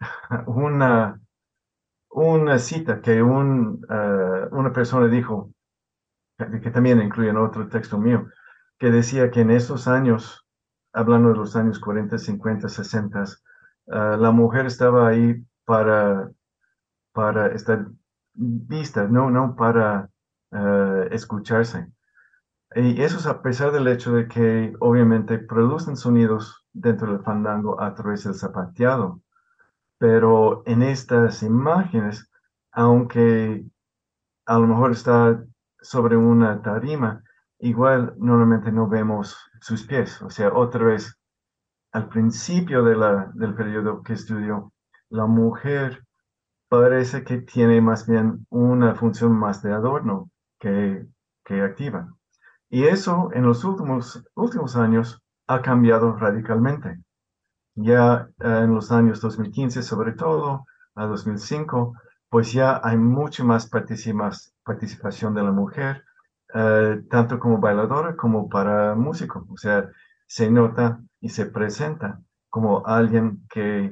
una, 0.46 1.20
una 2.10 2.58
cita 2.58 3.00
que 3.00 3.22
un, 3.22 3.84
eh, 3.88 4.48
una 4.50 4.72
persona 4.72 5.08
dijo, 5.08 5.52
que, 6.36 6.70
también 6.70 7.00
incluye 7.00 7.30
en 7.30 7.36
otro 7.36 7.68
texto 7.68 7.98
mío, 7.98 8.26
que 8.78 8.90
decía 8.90 9.30
que 9.30 9.40
en 9.40 9.50
esos 9.50 9.86
años, 9.88 10.46
hablando 10.92 11.30
de 11.30 11.36
los 11.36 11.56
años 11.56 11.78
40, 11.78 12.18
50, 12.18 12.68
60, 12.68 13.24
la 13.86 14.30
mujer 14.30 14.66
estaba 14.66 15.08
ahí 15.08 15.44
para, 15.64 16.30
para 17.12 17.48
estar 17.48 17.86
vista, 18.34 19.06
no, 19.06 19.30
no 19.30 19.54
para 19.56 20.10
uh, 20.50 21.02
escucharse. 21.10 21.86
Y 22.74 23.02
eso 23.02 23.18
es 23.18 23.26
a 23.26 23.42
pesar 23.42 23.70
del 23.72 23.88
hecho 23.88 24.12
de 24.14 24.28
que 24.28 24.74
obviamente 24.80 25.38
producen 25.38 25.96
sonidos 25.96 26.64
dentro 26.72 27.12
del 27.12 27.22
fandango 27.22 27.80
a 27.80 27.94
través 27.94 28.24
del 28.24 28.34
zapateado. 28.34 29.20
Pero 29.98 30.62
en 30.66 30.82
estas 30.82 31.42
imágenes, 31.42 32.30
aunque 32.72 33.64
a 34.46 34.58
lo 34.58 34.66
mejor 34.66 34.92
está 34.92 35.44
sobre 35.80 36.16
una 36.16 36.62
tarima, 36.62 37.22
igual 37.58 38.14
normalmente 38.18 38.72
no 38.72 38.88
vemos 38.88 39.36
sus 39.60 39.84
pies. 39.84 40.20
O 40.22 40.30
sea, 40.30 40.52
otra 40.52 40.84
vez, 40.84 41.18
al 41.92 42.08
principio 42.08 42.82
de 42.82 42.94
del 43.34 43.54
periodo 43.54 44.02
que 44.02 44.14
estudió, 44.14 44.72
la 45.10 45.26
mujer 45.26 46.04
parece 46.68 47.22
que 47.22 47.38
tiene 47.42 47.80
más 47.82 48.06
bien 48.06 48.46
una 48.48 48.94
función 48.94 49.32
más 49.32 49.62
de 49.62 49.72
adorno 49.72 50.30
que, 50.58 51.06
que 51.44 51.62
activa. 51.62 52.14
Y 52.70 52.84
eso 52.84 53.28
en 53.34 53.42
los 53.42 53.64
últimos, 53.64 54.24
últimos 54.34 54.76
años 54.76 55.20
ha 55.46 55.60
cambiado 55.60 56.16
radicalmente. 56.16 56.98
Ya 57.74 58.28
eh, 58.40 58.60
en 58.64 58.74
los 58.74 58.90
años 58.90 59.20
2015, 59.20 59.82
sobre 59.82 60.12
todo, 60.12 60.64
a 60.94 61.06
2005, 61.06 61.94
pues 62.30 62.52
ya 62.52 62.80
hay 62.82 62.96
mucha 62.96 63.44
más 63.44 63.68
participación 63.68 65.34
de 65.34 65.42
la 65.42 65.52
mujer, 65.52 66.04
eh, 66.54 67.02
tanto 67.10 67.38
como 67.38 67.58
bailadora 67.58 68.16
como 68.16 68.48
para 68.48 68.94
músico. 68.94 69.46
O 69.50 69.56
sea, 69.58 69.90
se 70.32 70.50
nota 70.50 70.98
y 71.20 71.28
se 71.28 71.44
presenta 71.44 72.22
como 72.48 72.86
alguien 72.86 73.46
que 73.50 73.90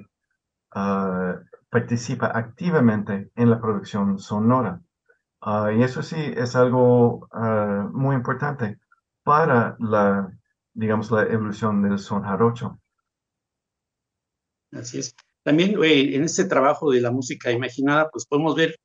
ah, 0.71 1.39
participa 1.69 2.33
activamente 2.35 3.31
en 3.37 3.51
la 3.51 3.61
producción 3.61 4.19
sonora. 4.19 4.81
Ah, 5.43 5.71
y 5.71 5.83
eso 5.83 6.03
sí 6.03 6.17
es 6.17 6.57
algo 6.57 7.29
ah, 7.31 7.91
muy 7.93 8.17
importante 8.17 8.79
para 9.23 9.77
la, 9.81 10.33
digamos, 10.73 11.11
la 11.11 11.25
evolución 11.25 11.83
del 11.83 11.99
son 11.99 12.23
jarocho. 12.23 12.81
Así 14.73 14.99
es. 14.99 15.15
También 15.43 15.77
en 15.83 16.25
este 16.25 16.47
trabajo 16.47 16.91
de 16.91 17.03
la 17.03 17.11
música 17.11 17.53
imaginada, 17.53 18.09
pues 18.11 18.25
podemos 18.25 18.55
ver 18.55 18.77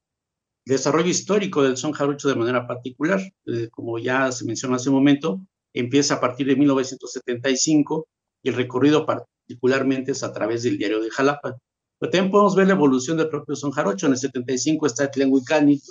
el 0.65 0.73
desarrollo 0.73 1.07
histórico 1.07 1.63
del 1.63 1.77
son 1.77 1.93
jarocho 1.93 2.27
de 2.27 2.35
manera 2.35 2.67
particular. 2.67 3.21
Eh, 3.45 3.69
como 3.71 3.97
ya 3.97 4.29
se 4.33 4.43
mencionó 4.43 4.75
hace 4.75 4.89
un 4.89 4.95
momento, 4.95 5.39
empieza 5.75 6.15
a 6.15 6.19
partir 6.19 6.47
de 6.47 6.55
1975 6.55 8.07
y 8.41 8.49
el 8.49 8.55
recorrido 8.55 9.05
particularmente 9.05 10.13
es 10.13 10.23
a 10.23 10.33
través 10.33 10.63
del 10.63 10.77
diario 10.77 11.01
de 11.01 11.11
Jalapa. 11.11 11.57
Pero 11.99 12.11
también 12.11 12.31
podemos 12.31 12.55
ver 12.55 12.67
la 12.67 12.73
evolución 12.73 13.17
del 13.17 13.29
propio 13.29 13.55
son 13.55 13.71
jarocho. 13.71 14.07
En 14.07 14.13
el 14.13 14.17
75 14.17 14.85
está 14.87 15.11
Tlenhuicani, 15.11 15.81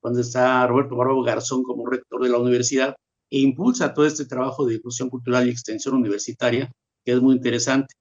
cuando 0.00 0.20
está 0.20 0.66
Roberto 0.66 0.96
Barbo 0.96 1.22
Garzón 1.22 1.62
como 1.62 1.86
rector 1.86 2.22
de 2.22 2.30
la 2.30 2.38
universidad, 2.38 2.96
e 3.30 3.40
impulsa 3.40 3.92
todo 3.92 4.06
este 4.06 4.24
trabajo 4.24 4.64
de 4.66 4.74
difusión 4.74 5.10
cultural 5.10 5.46
y 5.46 5.50
extensión 5.50 5.94
universitaria, 5.94 6.72
que 7.04 7.12
es 7.12 7.20
muy 7.20 7.36
interesante. 7.36 7.94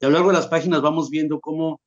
Y 0.00 0.06
a 0.06 0.08
lo 0.08 0.14
largo 0.14 0.30
de 0.30 0.36
las 0.36 0.46
páginas 0.46 0.82
vamos 0.82 1.10
viendo 1.10 1.40
cómo 1.40 1.80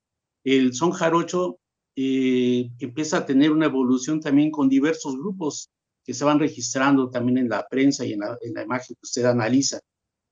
el 0.44 0.74
son 0.74 0.90
jarocho 0.92 1.56
eh, 1.96 2.70
empieza 2.78 3.18
a 3.18 3.26
tener 3.26 3.52
una 3.52 3.66
evolución 3.66 4.20
también 4.20 4.50
con 4.50 4.68
diversos 4.68 5.16
grupos 5.16 5.70
que 6.04 6.14
se 6.14 6.24
van 6.24 6.38
registrando 6.38 7.10
también 7.10 7.38
en 7.38 7.48
la 7.48 7.66
prensa 7.68 8.04
y 8.04 8.12
en 8.12 8.20
la, 8.20 8.36
en 8.40 8.54
la 8.54 8.62
imagen 8.62 8.94
que 8.96 9.02
usted 9.02 9.24
analiza. 9.24 9.80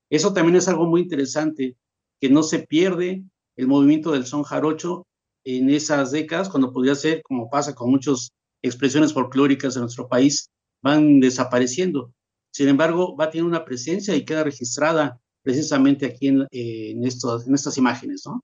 Eso 0.09 0.33
también 0.33 0.57
es 0.57 0.67
algo 0.67 0.85
muy 0.85 1.01
interesante, 1.01 1.77
que 2.19 2.29
no 2.29 2.43
se 2.43 2.59
pierde 2.59 3.23
el 3.55 3.67
movimiento 3.67 4.11
del 4.11 4.25
son 4.25 4.43
jarocho 4.43 5.05
en 5.43 5.69
esas 5.69 6.11
décadas, 6.11 6.49
cuando 6.49 6.71
podría 6.71 6.95
ser, 6.95 7.21
como 7.23 7.49
pasa 7.49 7.73
con 7.73 7.89
muchos 7.89 8.31
expresiones 8.61 9.13
folclóricas 9.13 9.73
de 9.73 9.81
nuestro 9.81 10.07
país 10.07 10.49
van 10.83 11.19
desapareciendo. 11.19 12.13
Sin 12.51 12.67
embargo, 12.67 13.15
va 13.15 13.25
a 13.25 13.29
tener 13.29 13.45
una 13.45 13.65
presencia 13.65 14.15
y 14.15 14.25
queda 14.25 14.43
registrada 14.43 15.19
precisamente 15.41 16.05
aquí 16.05 16.27
en, 16.27 16.47
en, 16.51 17.03
estos, 17.05 17.47
en 17.47 17.55
estas 17.55 17.77
imágenes, 17.77 18.23
¿no? 18.25 18.43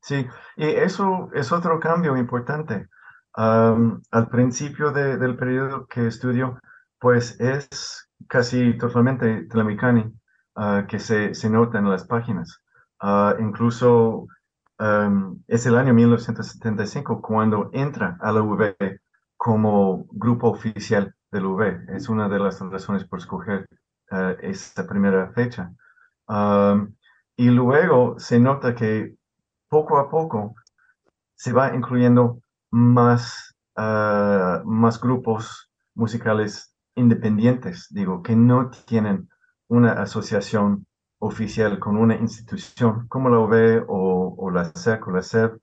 Sí, 0.00 0.26
y 0.56 0.64
eso 0.64 1.30
es 1.34 1.50
otro 1.50 1.80
cambio 1.80 2.16
importante. 2.16 2.88
Al 3.36 4.28
principio 4.30 4.92
del 4.92 5.36
periodo 5.36 5.86
que 5.86 6.06
estudio, 6.06 6.58
pues 6.98 7.38
es 7.40 8.08
casi 8.28 8.78
totalmente 8.78 9.44
Tlamicani 9.44 10.12
uh, 10.56 10.86
que 10.88 10.98
se, 10.98 11.34
se, 11.34 11.50
nota 11.50 11.78
en 11.78 11.90
las 11.90 12.04
páginas. 12.04 12.62
Uh, 13.02 13.40
incluso 13.40 14.26
um, 14.78 15.42
es 15.48 15.66
el 15.66 15.76
año 15.76 15.92
1975 15.94 17.20
cuando 17.20 17.70
entra 17.72 18.16
a 18.20 18.32
la 18.32 18.42
UV 18.42 18.76
como 19.36 20.06
grupo 20.12 20.48
oficial 20.48 21.14
del 21.30 21.46
UV. 21.46 21.90
Es 21.94 22.08
una 22.08 22.28
de 22.28 22.38
las 22.38 22.60
razones 22.60 23.04
por 23.04 23.18
escoger 23.18 23.66
uh, 24.10 24.36
esta 24.40 24.86
primera 24.86 25.30
fecha. 25.32 25.72
Um, 26.28 26.94
y 27.36 27.50
luego 27.50 28.18
se 28.18 28.38
nota 28.38 28.74
que 28.74 29.16
poco 29.68 29.98
a 29.98 30.08
poco 30.08 30.54
se 31.34 31.52
va 31.52 31.74
incluyendo 31.74 32.40
más, 32.74 33.54
más 33.76 35.00
grupos 35.00 35.70
musicales 35.94 36.74
independientes, 36.96 37.88
digo, 37.90 38.22
que 38.22 38.36
no 38.36 38.70
tienen 38.86 39.28
una 39.68 39.92
asociación 39.92 40.86
oficial 41.18 41.78
con 41.78 41.96
una 41.96 42.16
institución 42.16 43.06
como 43.08 43.30
la 43.30 43.38
OVE 43.38 43.84
o, 43.88 44.50
la 44.50 44.64
SEC 44.64 45.06
o 45.06 45.10
la 45.10 45.22
SEP, 45.22 45.58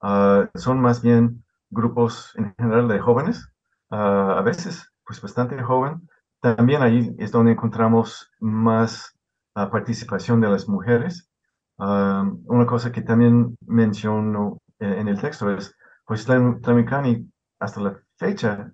ah, 0.00 0.48
son 0.54 0.80
más 0.80 1.02
bien 1.02 1.44
grupos 1.70 2.32
en 2.36 2.54
general 2.56 2.88
de 2.88 3.00
jóvenes, 3.00 3.48
ah, 3.90 4.36
a 4.38 4.42
veces 4.42 4.90
pues 5.04 5.20
bastante 5.20 5.62
joven. 5.62 6.08
También 6.40 6.82
ahí 6.82 7.14
es 7.18 7.32
donde 7.32 7.52
encontramos 7.52 8.30
más 8.40 9.14
ah, 9.54 9.70
participación 9.70 10.40
de 10.40 10.48
las 10.48 10.68
mujeres. 10.68 11.28
una 11.76 12.66
cosa 12.66 12.92
que 12.92 13.02
también 13.02 13.56
menciono 13.66 14.60
eh, 14.78 14.96
en 15.00 15.08
el 15.08 15.20
texto 15.20 15.50
es, 15.50 15.74
pues 16.04 16.24
Tlamicani 16.26 17.30
hasta 17.60 17.80
la 17.80 18.00
fecha 18.16 18.72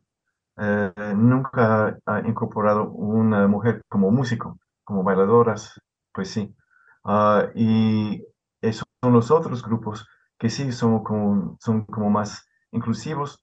eh, 0.59 0.93
nunca 1.17 1.99
ha 2.07 2.21
incorporado 2.29 2.91
una 2.91 3.49
mujer 3.49 3.83
como 3.89 4.11
músico, 4.11 4.59
como 4.85 5.03
bailadoras, 5.05 5.81
pues 6.13 6.31
sí. 6.31 6.55
Ah, 7.05 7.49
y 7.55 8.25
esos 8.61 8.85
son 9.03 9.13
los 9.15 9.31
otros 9.31 9.63
grupos 9.63 10.07
que 10.39 10.51
sí 10.51 10.73
son 10.73 11.03
como, 11.05 11.57
son 11.61 11.85
como 11.87 12.11
más 12.11 12.47
inclusivos. 12.73 13.41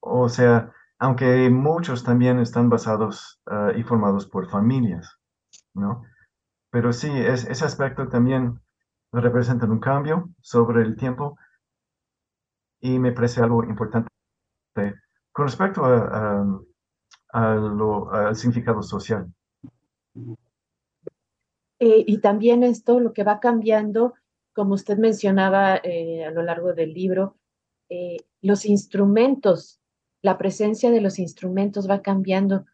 O 0.00 0.28
sea, 0.28 0.72
aunque 0.98 1.50
muchos 1.50 2.04
también 2.04 2.38
están 2.38 2.68
basados 2.70 3.40
ah, 3.46 3.72
y 3.76 3.82
formados 3.82 4.26
por 4.26 4.48
familias, 4.50 5.16
¿no? 5.74 6.02
Pero 6.70 6.92
sí, 6.92 7.10
es, 7.10 7.44
ese 7.46 7.64
aspecto 7.64 8.08
también 8.08 8.60
representa 9.12 9.66
un 9.66 9.80
cambio 9.80 10.30
sobre 10.42 10.82
el 10.82 10.96
tiempo 10.96 11.38
y 12.84 12.98
me 12.98 13.12
parece 13.12 13.40
algo 13.40 13.64
importante 13.64 14.10
con 15.32 15.46
respecto 15.46 15.84
a, 15.86 16.44
al 17.32 18.36
significado 18.36 18.82
social. 18.82 19.32
Eh, 21.80 22.04
y 22.06 22.18
también 22.18 22.62
esto, 22.62 23.00
lo 23.00 23.14
que 23.14 23.24
va 23.24 23.40
cambiando, 23.40 24.12
como 24.52 24.74
usted 24.74 24.98
mencionaba 24.98 25.80
eh, 25.82 26.26
a 26.26 26.30
lo 26.30 26.42
largo 26.42 26.74
del 26.74 26.92
libro, 26.92 27.38
eh, 27.88 28.18
los 28.42 28.66
instrumentos, 28.66 29.80
la 30.20 30.36
presencia 30.36 30.90
de 30.90 31.00
los 31.00 31.18
instrumentos 31.18 31.88
va 31.88 32.02
cambiando. 32.02 32.66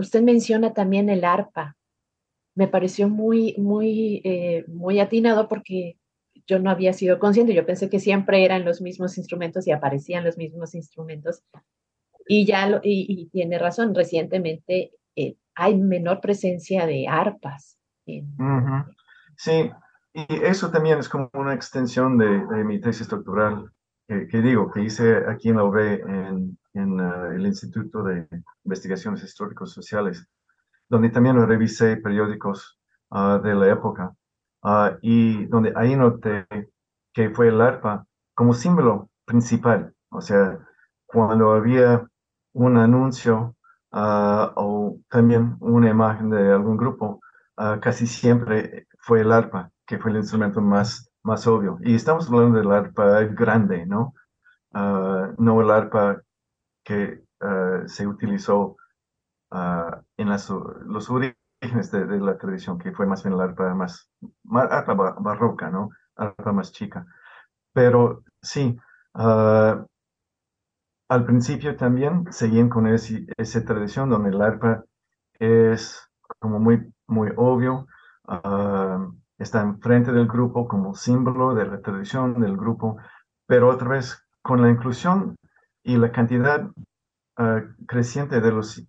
usted 0.00 0.22
menciona 0.22 0.72
también 0.72 1.10
el 1.10 1.24
arpa. 1.24 1.76
Me 2.54 2.66
pareció 2.66 3.10
muy, 3.10 3.54
muy, 3.58 4.22
muy 4.68 5.00
atinado 5.00 5.48
porque 5.48 5.98
yo 6.48 6.58
no 6.58 6.70
había 6.70 6.94
sido 6.94 7.18
consciente, 7.18 7.54
yo 7.54 7.66
pensé 7.66 7.90
que 7.90 8.00
siempre 8.00 8.44
eran 8.44 8.64
los 8.64 8.80
mismos 8.80 9.18
instrumentos 9.18 9.66
y 9.66 9.70
aparecían 9.70 10.24
los 10.24 10.38
mismos 10.38 10.74
instrumentos. 10.74 11.44
Y 12.26 12.46
ya, 12.46 12.66
lo, 12.66 12.80
y, 12.82 13.28
tiene 13.30 13.58
razón, 13.58 13.94
recientemente 13.94 14.92
eh, 15.14 15.36
hay 15.54 15.76
menor 15.76 16.20
presencia 16.20 16.86
de 16.86 17.06
arpas. 17.06 17.78
Sí, 19.36 19.70
y 20.14 20.26
eso 20.42 20.70
también 20.70 20.98
es 20.98 21.08
como 21.08 21.30
una 21.34 21.52
extensión 21.52 22.16
de, 22.16 22.64
mi 22.64 22.80
tesis 22.80 23.06
doctoral, 23.08 23.70
que 24.06 24.40
digo, 24.40 24.70
que 24.70 24.82
hice 24.82 25.18
aquí 25.28 25.50
en 25.50 25.56
la 25.56 25.64
UB, 25.64 25.76
en, 25.78 26.58
en 26.72 27.00
uh, 27.00 27.32
el 27.32 27.46
Instituto 27.46 28.02
de 28.02 28.26
Investigaciones 28.64 29.22
Históricos 29.22 29.72
Sociales, 29.72 30.26
donde 30.88 31.10
también 31.10 31.36
revisé 31.46 31.98
periódicos 31.98 32.78
uh, 33.10 33.38
de 33.38 33.54
la 33.54 33.70
época 33.70 34.14
Ah, 34.62 34.98
y 35.02 35.46
donde 35.46 35.72
ahí 35.76 35.96
noté 35.96 36.46
que 37.12 37.30
fue 37.30 37.48
el 37.48 37.60
arpa 37.60 38.06
como 38.34 38.54
símbolo 38.54 39.08
principal. 39.24 39.94
O 40.10 40.20
sea, 40.20 40.58
cuando 41.06 41.52
había 41.52 42.06
un 42.52 42.76
anuncio 42.76 43.56
ah, 43.92 44.52
o 44.56 44.98
también 45.08 45.56
una 45.60 45.90
imagen 45.90 46.30
de 46.30 46.52
algún 46.52 46.76
grupo, 46.76 47.20
ah, 47.56 47.78
casi 47.80 48.06
siempre 48.06 48.86
fue 48.98 49.20
el 49.22 49.32
arpa, 49.32 49.70
que 49.86 49.98
fue 49.98 50.10
el 50.10 50.18
instrumento 50.18 50.60
más, 50.60 51.10
más 51.22 51.46
obvio. 51.46 51.78
Y 51.82 51.94
estamos 51.94 52.28
hablando 52.28 52.58
del 52.58 52.72
arpa 52.72 53.22
grande, 53.24 53.86
¿no? 53.86 54.14
no 55.38 55.60
el 55.62 55.70
arpa 55.70 56.22
que 56.84 57.22
se 57.86 58.06
utilizó 58.06 58.76
en 59.50 60.28
las, 60.28 60.50
los 60.50 61.10
de, 61.60 62.06
de, 62.06 62.20
la 62.20 62.36
tradición, 62.38 62.78
que 62.78 62.92
fue 62.92 63.06
más 63.06 63.22
bien 63.22 63.36
la 63.36 63.44
arpa 63.44 63.74
más, 63.74 64.08
arpa 64.52 64.94
barroca, 64.94 65.70
¿no? 65.70 65.90
Arpa 66.16 66.52
más 66.52 66.72
chica. 66.72 67.06
Pero 67.72 68.22
sí, 68.40 68.76
uh, 69.14 69.84
al 71.08 71.24
principio 71.24 71.76
también 71.76 72.32
seguían 72.32 72.68
con 72.68 72.86
ese, 72.86 73.26
esa 73.36 73.64
tradición 73.64 74.10
donde 74.10 74.30
el 74.30 74.40
arpa 74.40 74.84
es 75.38 76.08
como 76.38 76.60
muy, 76.60 76.92
muy 77.06 77.30
obvio, 77.36 77.86
uh, 78.28 79.12
está 79.38 79.60
enfrente 79.62 80.12
del 80.12 80.26
grupo 80.26 80.68
como 80.68 80.94
símbolo 80.94 81.54
de 81.54 81.66
la 81.66 81.80
tradición 81.80 82.40
del 82.40 82.56
grupo, 82.56 82.98
pero 83.46 83.68
otra 83.68 83.88
vez 83.88 84.24
con 84.42 84.62
la 84.62 84.70
inclusión 84.70 85.36
y 85.82 85.96
la 85.96 86.12
cantidad 86.12 86.68
uh, 87.38 87.84
creciente 87.86 88.40
de 88.40 88.52
los 88.52 88.84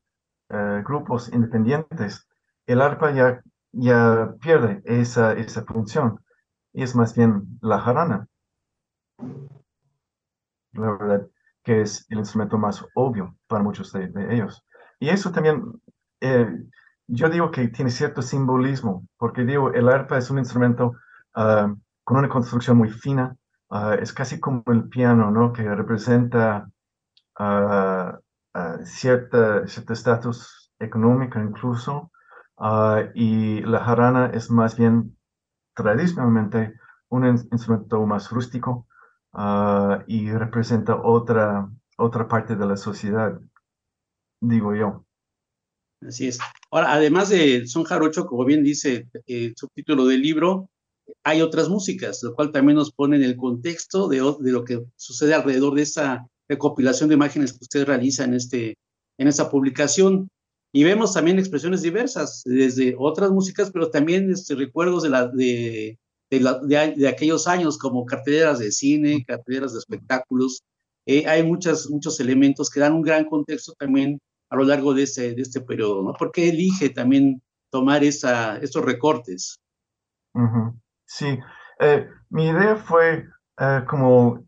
grupos 0.83 1.31
independientes, 1.31 2.27
el 2.69 2.81
arpa 2.81 3.11
ya, 3.11 3.41
ya 3.71 4.35
pierde 4.39 4.81
esa, 4.85 5.33
esa 5.33 5.63
función 5.63 6.19
es 6.73 6.95
más 6.95 7.15
bien 7.15 7.59
la 7.61 7.79
jarana. 7.79 8.27
La 10.73 10.91
verdad 10.91 11.27
que 11.63 11.81
es 11.81 12.05
el 12.09 12.19
instrumento 12.19 12.59
más 12.59 12.85
obvio 12.93 13.35
para 13.47 13.63
muchos 13.63 13.91
de, 13.91 14.11
ellos. 14.29 14.63
Y 14.99 15.09
eso 15.09 15.31
también, 15.31 15.63
eh, 16.21 16.47
yo 17.07 17.29
digo 17.29 17.49
que 17.49 17.67
tiene 17.69 17.89
cierto 17.89 18.21
simbolismo, 18.21 19.07
porque 19.17 19.43
digo, 19.43 19.73
el 19.73 19.89
arpa 19.89 20.19
es 20.19 20.29
un 20.29 20.37
instrumento 20.37 20.93
ah, 21.33 21.73
con 22.03 22.17
una 22.17 22.29
construcción 22.29 22.77
muy 22.77 22.89
fina, 22.89 23.35
ah, 23.71 23.95
es 23.99 24.13
casi 24.13 24.39
como 24.39 24.63
el 24.67 24.89
piano, 24.89 25.31
¿no? 25.31 25.53
Que 25.53 25.63
representa 25.63 26.69
uh, 27.39 28.17
cierto 28.83 29.63
estatus 29.65 30.71
económico 30.79 31.39
incluso, 31.39 32.11
Ah, 32.59 33.09
y 33.15 33.61
la 33.61 33.79
jarana 33.79 34.31
es 34.33 34.51
más 34.51 34.77
bien 34.77 35.17
tradicionalmente 35.73 36.73
un 37.07 37.25
instrumento 37.25 38.05
más 38.05 38.29
rústico 38.29 38.85
ah, 39.31 40.03
y 40.07 40.29
representa 40.29 41.01
otra, 41.01 41.69
otra 41.97 42.27
parte 42.27 42.55
de 42.57 42.65
la 42.65 42.75
sociedad, 42.75 43.39
digo 44.41 44.75
yo. 44.75 45.05
Así 46.05 46.27
es. 46.27 46.39
Ahora, 46.71 46.93
además 46.93 47.29
de 47.29 47.65
son 47.67 47.83
jarocho, 47.83 48.25
como 48.25 48.45
bien 48.45 48.63
dice 48.63 49.07
el 49.25 49.53
subtítulo 49.55 50.05
del 50.05 50.21
libro, 50.21 50.69
hay 51.23 51.41
otras 51.41 51.69
músicas, 51.69 52.21
lo 52.23 52.35
cual 52.35 52.51
también 52.51 52.77
nos 52.77 52.91
pone 52.91 53.17
en 53.17 53.23
el 53.23 53.35
contexto 53.35 54.07
de, 54.07 54.17
de 54.39 54.51
lo 54.51 54.63
que 54.63 54.83
sucede 54.95 55.33
alrededor 55.33 55.75
de 55.75 55.81
esa 55.81 56.27
recopilación 56.47 57.09
de 57.09 57.15
imágenes 57.15 57.53
que 57.53 57.59
usted 57.61 57.85
realiza 57.85 58.23
en, 58.23 58.33
este, 58.33 58.77
en 59.17 59.27
esta 59.27 59.49
publicación. 59.49 60.29
Y 60.71 60.83
vemos 60.83 61.13
también 61.13 61.39
expresiones 61.39 61.81
diversas, 61.81 62.43
desde 62.45 62.95
otras 62.97 63.31
músicas, 63.31 63.71
pero 63.71 63.89
también 63.89 64.31
este, 64.31 64.55
recuerdos 64.55 65.03
de, 65.03 65.09
la, 65.09 65.27
de, 65.27 65.97
de, 66.29 66.93
de, 66.95 67.07
aquellos 67.07 67.47
años, 67.47 67.77
como 67.77 68.05
carteleras 68.05 68.59
de 68.59 68.71
cine, 68.71 69.25
carteleras 69.25 69.73
de 69.73 69.79
espectáculos. 69.79 70.61
Eh, 71.07 71.25
hay 71.27 71.43
muchas, 71.43 71.89
muchos 71.89 72.19
elementos 72.19 72.69
que 72.69 72.79
dan 72.79 72.93
un 72.93 73.01
gran 73.01 73.25
contexto 73.25 73.73
también 73.79 74.19
a 74.51 74.55
lo 74.55 74.63
largo 74.63 74.93
de 74.93 75.03
este, 75.03 75.33
de 75.33 75.41
este 75.41 75.61
periodo, 75.61 76.03
¿no? 76.03 76.13
¿Por 76.13 76.31
qué 76.31 76.49
elige 76.49 76.89
también 76.89 77.41
tomar 77.71 78.03
esa, 78.03 78.57
estos 78.57 78.83
recortes? 78.85 79.59
Sí, 81.05 81.39
eh, 81.79 82.07
mi 82.29 82.47
idea 82.47 82.75
fue 82.75 83.25
eh, 83.59 83.83
como 83.87 84.45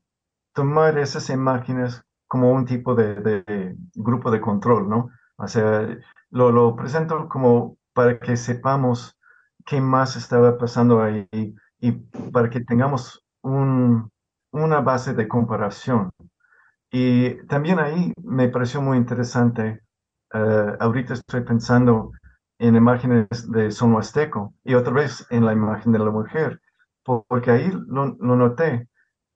tomar 0.53 0.97
esas 0.97 1.29
imágenes 1.29 2.01
como 2.27 2.51
un 2.51 2.65
tipo 2.65 2.95
de, 2.95 3.15
de, 3.15 3.75
grupo 3.95 4.31
de 4.31 4.39
control, 4.39 4.89
¿no? 4.89 5.09
O 5.41 5.47
sea, 5.47 5.87
lo, 6.31 6.51
lo 6.51 6.75
presento 6.75 7.27
como 7.29 7.77
para 7.93 8.19
que 8.19 8.37
sepamos 8.37 9.17
qué 9.65 9.81
más 9.81 10.15
estaba 10.15 10.57
pasando 10.57 11.01
ahí 11.01 11.27
y 11.79 11.91
para 12.31 12.49
que 12.49 12.61
tengamos 12.61 13.23
un, 13.43 14.11
una 14.51 14.81
base 14.81 15.13
de 15.13 15.27
comparación. 15.27 16.11
y 16.91 17.45
también 17.47 17.79
ahí 17.79 18.13
me 18.23 18.49
pareció 18.49 18.81
muy 18.81 18.97
interesante. 18.97 19.81
Uh, 20.33 20.75
ahorita 20.79 21.13
estoy 21.15 21.41
pensando 21.43 22.11
en 22.59 22.75
imágenes 22.75 23.27
de 23.51 23.71
son 23.71 23.93
huasteco 23.93 24.53
y 24.63 24.75
otra 24.75 24.93
vez 24.93 25.25
en 25.31 25.45
la 25.45 25.53
imagen 25.53 25.91
de 25.93 25.99
la 25.99 26.11
mujer, 26.11 26.61
porque 27.03 27.51
ahí 27.51 27.71
lo, 27.87 28.15
lo 28.19 28.35
noté 28.35 28.89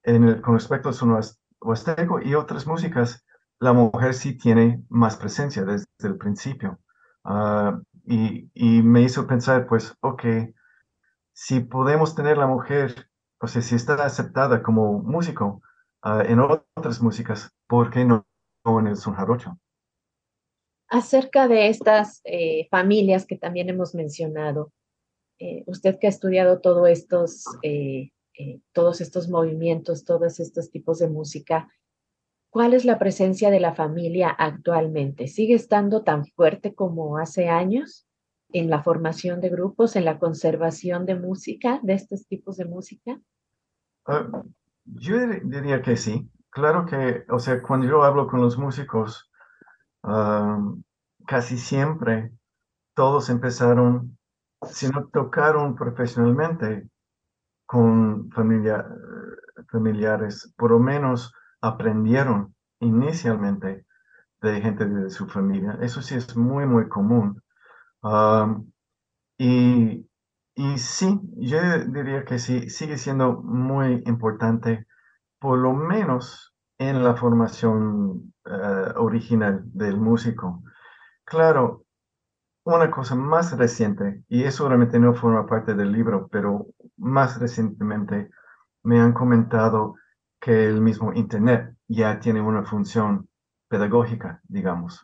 en 0.04 0.24
el, 0.26 0.42
con 0.42 0.56
respecto 0.56 0.90
a 0.90 0.94
son 0.94 1.20
huasteco 1.62 2.22
y 2.22 2.36
otras 2.36 2.68
músicas, 2.68 3.25
la 3.66 3.74
mujer 3.74 4.14
sí 4.14 4.38
tiene 4.38 4.82
más 4.90 5.18
presencia 5.18 5.66
desde 5.66 5.86
el 6.04 6.18
principio. 6.18 6.80
Uh, 7.26 7.82
y, 8.06 8.82
me 8.84 9.02
hizo 9.02 9.28
pensar, 9.28 9.68
pues, 9.68 9.94
ok, 10.00 10.24
si 11.34 11.60
podemos 11.60 12.16
tener 12.16 12.38
la 12.38 12.48
mujer, 12.48 13.10
o 13.40 13.48
sea, 13.48 13.62
si 13.62 13.76
está 13.76 13.96
aceptada 13.96 14.62
como 14.62 15.02
músico, 15.02 15.62
Ah, 16.08 16.24
en 16.24 16.40
otras 16.40 17.02
músicas, 17.02 17.50
¿por 17.68 17.90
qué 17.90 18.06
no, 18.06 18.28
en 18.64 18.86
el 18.86 18.96
son 18.96 19.16
jarocho? 19.16 19.58
Acerca 20.88 21.48
de 21.48 21.68
estas 21.68 22.22
eh, 22.26 22.68
familias 22.70 23.26
que 23.26 23.38
también 23.38 23.70
hemos 23.70 23.96
mencionado, 23.96 24.72
eh, 25.40 25.64
usted 25.66 25.98
que 25.98 26.06
ha 26.06 26.12
estudiado 26.12 26.62
todos 26.62 26.88
estos, 26.90 27.46
eh, 27.64 28.12
todos 28.72 29.02
estos 29.02 29.30
movimientos, 29.30 30.06
todos 30.06 30.40
estos 30.40 30.70
tipos 30.70 31.00
de 31.00 31.08
música, 31.08 31.74
¿cuál 32.56 32.74
es 32.74 32.86
la 32.86 32.98
presencia 32.98 33.52
de 33.52 33.60
la 33.60 33.76
familia 33.76 34.30
actualmente? 34.30 35.28
¿Sigue 35.28 35.56
estando 35.56 36.04
tan 36.04 36.26
fuerte 36.26 36.74
como 36.74 37.18
hace 37.18 37.50
años 37.50 38.08
en 38.48 38.70
la 38.70 38.82
formación 38.82 39.42
de 39.42 39.50
grupos, 39.50 39.98
en 39.98 40.06
la 40.06 40.20
conservación 40.20 41.06
de 41.06 41.16
música, 41.16 41.82
de 41.84 41.96
estos 41.96 42.26
tipos 42.28 42.56
de 42.56 42.64
música? 42.64 43.20
Ah, 44.06 44.30
yo 44.86 45.18
diría 45.44 45.82
que 45.82 45.98
sí. 45.98 46.30
Claro 46.50 46.86
que, 46.86 47.26
o 47.28 47.40
sea, 47.40 47.62
cuando 47.62 47.88
yo 47.88 48.02
hablo 48.04 48.26
con 48.26 48.40
los 48.40 48.58
músicos, 48.58 49.30
casi 51.28 51.58
siempre 51.58 52.32
todos 52.94 53.30
empezaron, 53.30 54.18
si 54.64 54.88
no 54.88 55.10
tocaron 55.12 55.76
profesionalmente 55.76 56.88
con 57.66 58.32
familia, 58.32 58.88
familiares, 59.70 60.54
por 60.56 60.72
lo 60.72 60.80
menos 60.80 61.34
aprendieron 61.68 62.56
inicialmente 62.80 63.86
de 64.42 64.62
gente 64.62 64.86
de 64.86 65.10
su 65.10 65.28
familia. 65.28 65.78
Eso 65.82 66.02
sí 66.02 66.16
es 66.16 66.36
muy, 66.38 66.66
muy 66.66 66.88
común. 66.90 67.42
y 69.38 70.06
y 70.58 70.78
sí, 70.78 71.20
yo 71.38 71.60
diría 71.88 72.24
que 72.26 72.40
sí, 72.40 72.70
sigue 72.70 72.98
siendo 72.98 73.42
muy 73.44 74.04
importante, 74.06 74.88
por 75.40 75.60
lo 75.60 75.74
menos 75.74 76.56
en 76.78 77.04
la 77.04 77.16
formación 77.16 78.34
eh, 78.46 78.94
original 78.98 79.64
del 79.74 79.98
músico. 79.98 80.64
Claro, 81.26 81.86
una 82.66 82.92
cosa 82.92 83.16
más 83.16 83.58
reciente, 83.58 84.24
y 84.30 84.44
eso 84.44 84.68
realmente 84.68 85.00
no 85.00 85.14
forma 85.16 85.46
parte 85.48 85.76
del 85.76 85.92
libro, 85.92 86.28
pero 86.32 86.68
más 86.98 87.40
recientemente 87.40 88.30
me 88.84 89.00
han 89.02 89.14
comentado 89.14 89.96
que 90.46 90.68
el 90.68 90.80
mismo 90.80 91.12
Internet 91.12 91.76
ya 91.88 92.20
tiene 92.20 92.40
una 92.40 92.64
función 92.64 93.28
pedagógica, 93.68 94.42
digamos. 94.48 95.04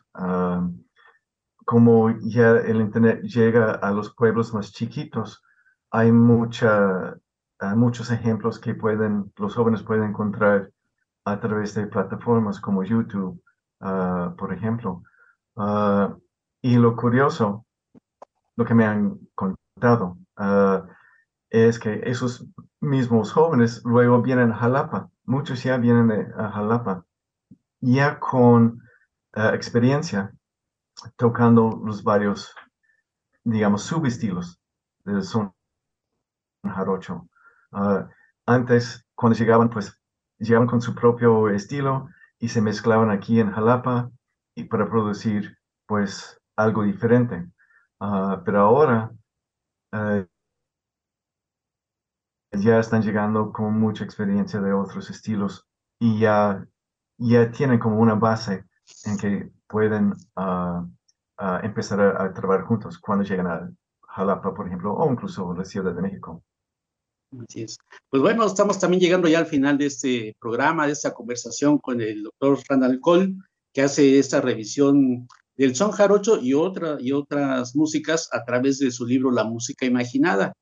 Como 1.64 2.10
ya 2.20 2.50
el 2.58 2.80
Internet 2.80 3.22
llega 3.22 3.72
a 3.72 3.90
los 3.90 4.14
pueblos 4.14 4.54
más 4.54 4.70
chiquitos, 4.70 5.42
hay 5.90 6.12
muchos 6.12 7.18
ejemplos 8.12 8.60
que 8.60 8.76
pueden, 8.76 9.32
los 9.36 9.56
jóvenes 9.56 9.82
pueden 9.82 10.10
encontrar 10.10 10.70
a 11.24 11.40
través 11.40 11.74
de 11.74 11.88
plataformas 11.88 12.60
como 12.60 12.84
YouTube, 12.84 13.42
ah, 13.80 14.36
por 14.38 14.54
ejemplo. 14.54 15.02
Ah, 15.56 16.16
y 16.60 16.76
lo 16.76 16.94
curioso, 16.94 17.66
lo 18.54 18.64
que 18.64 18.74
me 18.74 18.84
han 18.84 19.18
contado, 19.34 20.18
ah, 20.36 20.86
es 21.50 21.80
que 21.80 22.00
esos 22.04 22.46
mismos 22.80 23.32
jóvenes 23.32 23.82
luego 23.84 24.22
vienen 24.22 24.52
a 24.52 24.56
Jalapa, 24.56 25.10
muchos 25.32 25.62
ya 25.62 25.78
vienen 25.78 26.30
a 26.36 26.50
Jalapa, 26.50 27.06
ya 27.80 28.20
con 28.20 28.82
experiencia 29.34 30.30
tocando 31.16 31.80
los 31.82 32.04
varios, 32.04 32.54
digamos, 33.42 33.82
subestilos 33.82 34.60
del 35.04 35.22
son 35.22 35.54
jarocho. 36.62 37.26
antes, 38.46 39.06
cuando 39.14 39.38
llegaban, 39.38 39.70
pues 39.70 39.98
llegaban 40.38 40.68
con 40.68 40.82
su 40.82 40.94
propio 40.94 41.48
estilo 41.48 42.08
y 42.38 42.48
se 42.48 42.60
mezclaban 42.60 43.10
aquí 43.10 43.40
en 43.40 43.52
Jalapa 43.52 44.10
y 44.54 44.64
para 44.64 44.88
producir, 44.88 45.56
pues, 45.86 46.38
algo 46.56 46.82
diferente. 46.82 47.48
pero 48.44 48.60
ahora 48.60 49.10
eh, 49.92 50.26
ya 52.52 52.78
están 52.78 53.02
llegando 53.02 53.52
con 53.52 53.78
mucha 53.78 54.04
experiencia 54.04 54.60
de 54.60 54.72
otros 54.72 55.10
estilos 55.10 55.66
y 55.98 56.18
ya, 56.18 56.66
ya 57.18 57.50
tienen 57.50 57.78
como 57.78 57.98
una 57.98 58.14
base 58.14 58.64
en 59.04 59.16
que 59.16 59.50
pueden 59.66 60.14
empezar 61.62 62.00
a, 62.00 62.32
trabajar 62.34 62.66
juntos 62.66 62.98
cuando 62.98 63.24
llegan 63.24 63.46
a 63.46 63.72
Jalapa, 64.08 64.54
por 64.54 64.66
ejemplo, 64.66 64.92
o 64.94 65.10
incluso 65.10 65.54
la 65.54 65.64
Ciudad 65.64 65.94
de 65.94 66.02
México. 66.02 66.42
Así 67.48 67.62
es. 67.62 67.78
Pues 68.10 68.22
bueno, 68.22 68.44
estamos 68.44 68.78
también 68.78 69.00
llegando 69.00 69.26
ya 69.26 69.38
al 69.38 69.46
final 69.46 69.78
de 69.78 69.86
este 69.86 70.36
programa, 70.38 70.86
de 70.86 70.92
esta 70.92 71.14
conversación 71.14 71.78
con 71.78 72.00
el 72.02 72.24
doctor 72.24 72.58
Randall 72.68 73.00
Cole, 73.00 73.34
que 73.72 73.82
hace 73.82 74.18
esta 74.18 74.42
revisión 74.42 75.26
del 75.56 75.74
son 75.74 75.92
jarocho 75.92 76.38
y, 76.40 76.52
otra, 76.52 76.96
y 77.00 77.12
otras 77.12 77.74
músicas 77.74 78.28
a 78.32 78.44
través 78.44 78.78
de 78.78 78.90
su 78.90 79.06
libro 79.06 79.30
La 79.30 79.44
música 79.44 79.86
imaginada. 79.86 80.52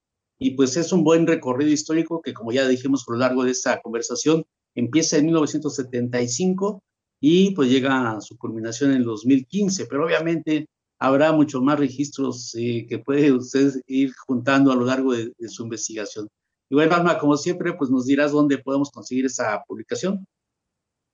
Y 0.40 0.52
pues 0.52 0.76
es 0.76 0.92
un 0.92 1.04
buen 1.04 1.26
recorrido 1.26 1.70
histórico 1.70 2.20
que, 2.22 2.32
como 2.32 2.50
ya 2.50 2.66
dijimos 2.66 3.04
a 3.06 3.12
lo 3.12 3.18
largo 3.18 3.44
de 3.44 3.52
esta 3.52 3.80
conversación, 3.80 4.44
empieza 4.74 5.18
en 5.18 5.26
1975 5.26 6.82
y 7.20 7.54
pues 7.54 7.68
llega 7.70 8.12
a 8.12 8.20
su 8.20 8.36
culminación 8.38 8.92
en 8.92 9.04
2015, 9.04 9.86
pero 9.86 10.06
obviamente 10.06 10.66
habrá 10.98 11.32
muchos 11.32 11.62
más 11.62 11.78
registros 11.78 12.54
eh, 12.58 12.86
que 12.88 12.98
puede 12.98 13.32
usted 13.32 13.74
ir 13.86 14.12
juntando 14.26 14.72
a 14.72 14.76
lo 14.76 14.84
largo 14.86 15.12
de 15.12 15.48
su 15.48 15.62
investigación. 15.62 16.26
Y 16.70 16.76
bueno, 16.76 16.94
Alma, 16.94 17.18
como 17.18 17.36
siempre, 17.36 17.72
pues 17.74 17.90
nos 17.90 18.06
dirás 18.06 18.32
dónde 18.32 18.58
podemos 18.58 18.90
conseguir 18.90 19.26
esa 19.26 19.62
publicación. 19.66 20.24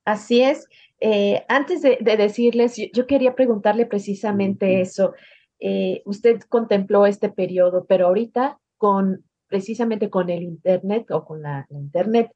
Así 0.05 0.43
es. 0.43 0.69
Eh, 1.01 1.45
antes 1.49 1.83
de, 1.83 1.99
decirles, 2.01 2.77
yo, 2.93 3.07
quería 3.07 3.35
preguntarle 3.35 3.87
precisamente 3.87 4.81
eso. 4.81 5.15
Eh, 5.59 6.03
usted 6.05 6.41
contempló 6.49 7.07
este 7.07 7.31
periodo, 7.31 7.87
pero 7.89 8.07
ahorita 8.07 8.61
con 8.77 9.25
precisamente 9.49 10.11
con 10.11 10.29
el 10.31 10.43
Internet 10.43 11.11
o 11.11 11.25
con 11.25 11.43
la, 11.43 11.67
Internet, 11.71 12.33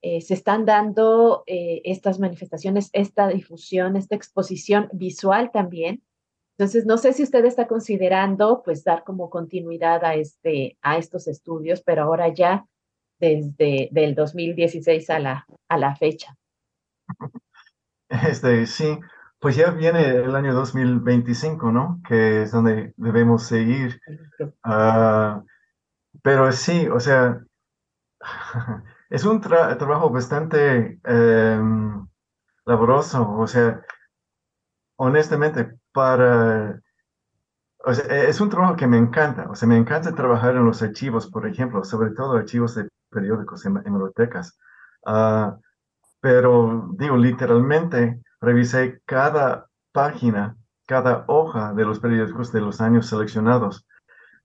eh, 0.00 0.20
se 0.20 0.34
están 0.34 0.64
dando 0.64 1.42
estas 1.46 2.18
manifestaciones, 2.18 2.90
esta 2.92 3.28
difusión, 3.28 3.96
esta 3.96 4.14
exposición 4.14 4.88
visual 4.92 5.50
también 5.52 6.02
entonces, 6.58 6.86
no 6.86 6.96
sé 6.96 7.12
si 7.12 7.22
usted 7.22 7.44
está 7.44 7.66
considerando 7.66 8.62
pues 8.64 8.82
dar 8.82 9.04
como 9.04 9.28
continuidad 9.28 10.02
a, 10.04 10.14
este, 10.14 10.78
a 10.80 10.96
estos 10.96 11.28
estudios, 11.28 11.82
pero 11.82 12.04
ahora 12.04 12.28
ya 12.32 12.64
desde 13.20 13.90
del 13.92 14.14
2016 14.14 15.10
a 15.10 15.18
la, 15.18 15.46
a 15.68 15.78
la 15.78 15.94
fecha. 15.96 16.34
Este, 18.08 18.66
sí, 18.66 18.98
pues 19.38 19.56
ya 19.56 19.70
viene 19.70 20.00
el 20.00 20.34
año 20.34 20.54
2025, 20.54 21.72
¿no? 21.72 22.00
Que 22.08 22.42
es 22.42 22.52
donde 22.52 22.94
debemos 22.96 23.42
seguir. 23.42 24.00
Uh, 24.64 25.44
pero 26.26 26.50
sí, 26.50 26.88
o 26.88 26.98
sea, 26.98 27.40
es 29.10 29.24
un 29.24 29.40
trabajo 29.40 30.10
bastante 30.10 30.98
um, 31.08 32.08
laboroso, 32.64 33.30
o 33.30 33.46
sea, 33.46 33.80
honestamente, 34.96 35.78
para... 35.92 36.80
O 37.84 37.94
sea, 37.94 38.06
e-, 38.12 38.28
es 38.28 38.40
un 38.40 38.50
trabajo 38.50 38.74
que 38.74 38.88
me 38.88 38.98
encanta, 38.98 39.48
o 39.48 39.54
sea, 39.54 39.68
me 39.68 39.76
encanta 39.76 40.16
trabajar 40.16 40.56
en 40.56 40.64
los 40.64 40.82
archivos, 40.82 41.28
por 41.30 41.46
ejemplo, 41.46 41.84
sobre 41.84 42.10
todo 42.10 42.36
archivos 42.36 42.74
de 42.74 42.88
periódicos 43.08 43.64
en, 43.64 43.74
bibliotecas. 43.74 44.58
Ah, 45.06 45.56
pero 46.20 46.88
digo, 46.98 47.16
literalmente 47.16 48.20
revisé 48.40 49.00
cada 49.04 49.68
página, 49.92 50.56
cada 50.88 51.24
hoja 51.28 51.72
de 51.72 51.84
los 51.84 52.00
periódicos 52.00 52.50
de 52.50 52.62
los 52.62 52.80
años 52.80 53.06
seleccionados. 53.06 53.85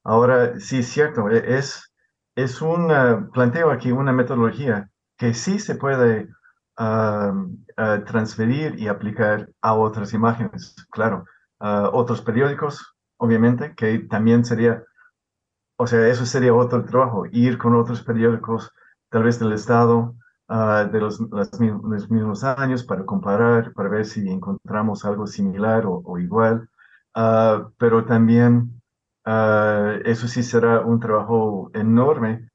Ahora, 0.03 0.59
sí 0.59 0.79
es 0.79 0.89
cierto, 0.89 1.29
e-, 1.29 1.57
es, 1.57 1.91
es 2.35 2.61
un, 2.61 2.91
planteo 3.33 3.71
aquí 3.71 3.91
una 3.91 4.13
metodología 4.13 4.89
que 5.17 5.33
sí 5.33 5.59
se 5.59 5.75
puede 5.75 6.29
ah, 6.77 7.33
ah, 7.77 8.03
transferir 8.05 8.79
y 8.79 8.87
aplicar 8.87 9.49
a 9.61 9.73
otras 9.75 10.13
imágenes, 10.13 10.75
claro 10.91 11.25
otros 11.61 12.21
periódicos, 12.21 12.95
obviamente, 13.17 13.73
que 13.75 13.99
también 13.99 14.43
sería, 14.43 14.83
o 15.77 15.87
sea, 15.87 16.07
eso 16.07 16.25
sería 16.25 16.53
otro 16.53 16.83
trabajo, 16.85 17.25
ir 17.31 17.57
con 17.57 17.75
otros 17.75 18.01
periódicos, 18.03 18.71
tal 19.09 19.23
vez 19.23 19.39
del 19.39 19.53
Estado, 19.53 20.15
ah, 20.47 20.87
de 20.91 20.99
los, 20.99 21.19
mismos 22.09 22.43
años 22.43 22.83
para 22.83 23.05
comparar, 23.05 23.73
para 23.73 23.89
ver 23.89 24.05
si 24.05 24.27
encontramos 24.29 25.05
algo 25.05 25.27
similar 25.27 25.83
o, 25.85 26.17
igual. 26.17 26.67
Ah, 27.13 27.69
pero 27.77 28.05
también 28.05 28.80
eso 29.25 30.27
sí 30.27 30.43
será 30.43 30.81
un 30.81 30.99
trabajo 30.99 31.69
enorme 31.73 32.49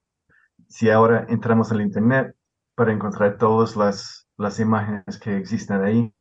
si 0.68 0.90
ahora 0.90 1.26
entramos 1.28 1.70
al 1.72 1.80
Internet 1.80 2.34
para 2.74 2.92
encontrar 2.92 3.38
todas 3.38 3.76
las, 3.76 4.28
las 4.36 4.60
imágenes 4.60 5.18
que 5.18 5.36
existen 5.36 5.82
ahí. 5.82 6.12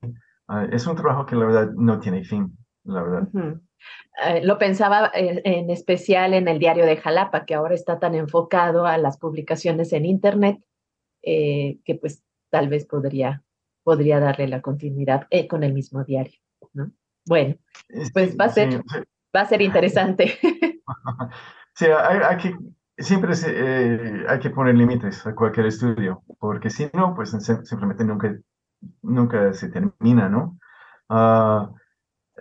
es 0.71 0.87
un 0.87 0.95
trabajo 0.95 1.25
que 1.25 1.35
la 1.35 1.45
verdad 1.45 1.71
no 1.75 1.99
tiene 1.99 2.23
fin, 2.23 2.57
la 2.83 3.03
verdad. 3.03 3.27
Eh, 4.25 4.43
lo 4.43 4.57
pensaba 4.57 5.11
eh, 5.13 5.41
en, 5.43 5.69
especial 5.69 6.33
en 6.33 6.47
el 6.47 6.59
diario 6.59 6.85
de 6.85 6.97
Jalapa, 6.97 7.45
que 7.45 7.53
ahora 7.53 7.75
está 7.75 7.99
tan 7.99 8.15
enfocado 8.15 8.85
a 8.85 8.97
las 8.97 9.17
publicaciones 9.17 9.91
en 9.93 10.05
Internet, 10.05 10.59
eh, 11.21 11.79
que 11.83 11.95
pues 11.95 12.23
tal 12.49 12.69
vez 12.69 12.85
podría, 12.85 13.43
podría 13.83 14.19
darle 14.19 14.47
la 14.47 14.61
continuidad 14.61 15.27
con 15.49 15.63
el 15.63 15.73
mismo 15.73 16.03
diario. 16.03 16.39
¿no? 16.73 16.91
Bueno, 17.25 17.55
pues 18.13 18.37
va 18.37 18.45
a 18.45 18.49
ser, 18.49 18.81
va 19.35 19.41
a 19.41 19.45
ser 19.45 19.61
interesante. 19.61 20.39
Sí, 21.77 21.87
hay, 21.87 22.37
que, 22.37 22.55
siempre 22.97 23.33
hay 24.29 24.39
que 24.39 24.49
poner 24.49 24.75
límites 24.75 25.27
a 25.27 25.35
cualquier 25.35 25.65
estudio, 25.65 26.23
porque 26.39 26.69
si 26.69 26.89
no, 26.93 27.13
pues 27.13 27.31
simplemente 27.65 28.05
nunca, 28.05 28.33
nunca 29.01 29.51
se 29.51 29.67
termina, 29.67 30.29
¿no? 30.29 30.57
Uh, 31.09 31.75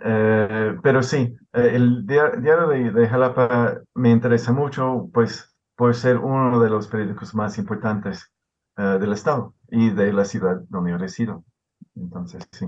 eh, 0.03 0.77
pero 0.83 1.01
sí, 1.03 1.37
eh, 1.53 1.71
el 1.73 2.05
diario 2.05 2.67
de, 2.67 3.07
Jalapa 3.07 3.81
me 3.93 4.11
interesa 4.11 4.51
mucho, 4.51 5.09
pues 5.13 5.55
por 5.75 5.95
ser 5.95 6.17
uno 6.17 6.59
de 6.59 6.69
los 6.69 6.87
periódicos 6.87 7.33
más 7.35 7.57
importantes 7.57 8.31
eh, 8.77 8.97
del 8.99 9.13
estado 9.13 9.55
y 9.69 9.91
de 9.91 10.13
la 10.13 10.25
ciudad 10.25 10.61
donde 10.69 10.91
yo 10.91 10.97
resido. 10.97 11.45
Entonces, 11.95 12.47
sí. 12.51 12.67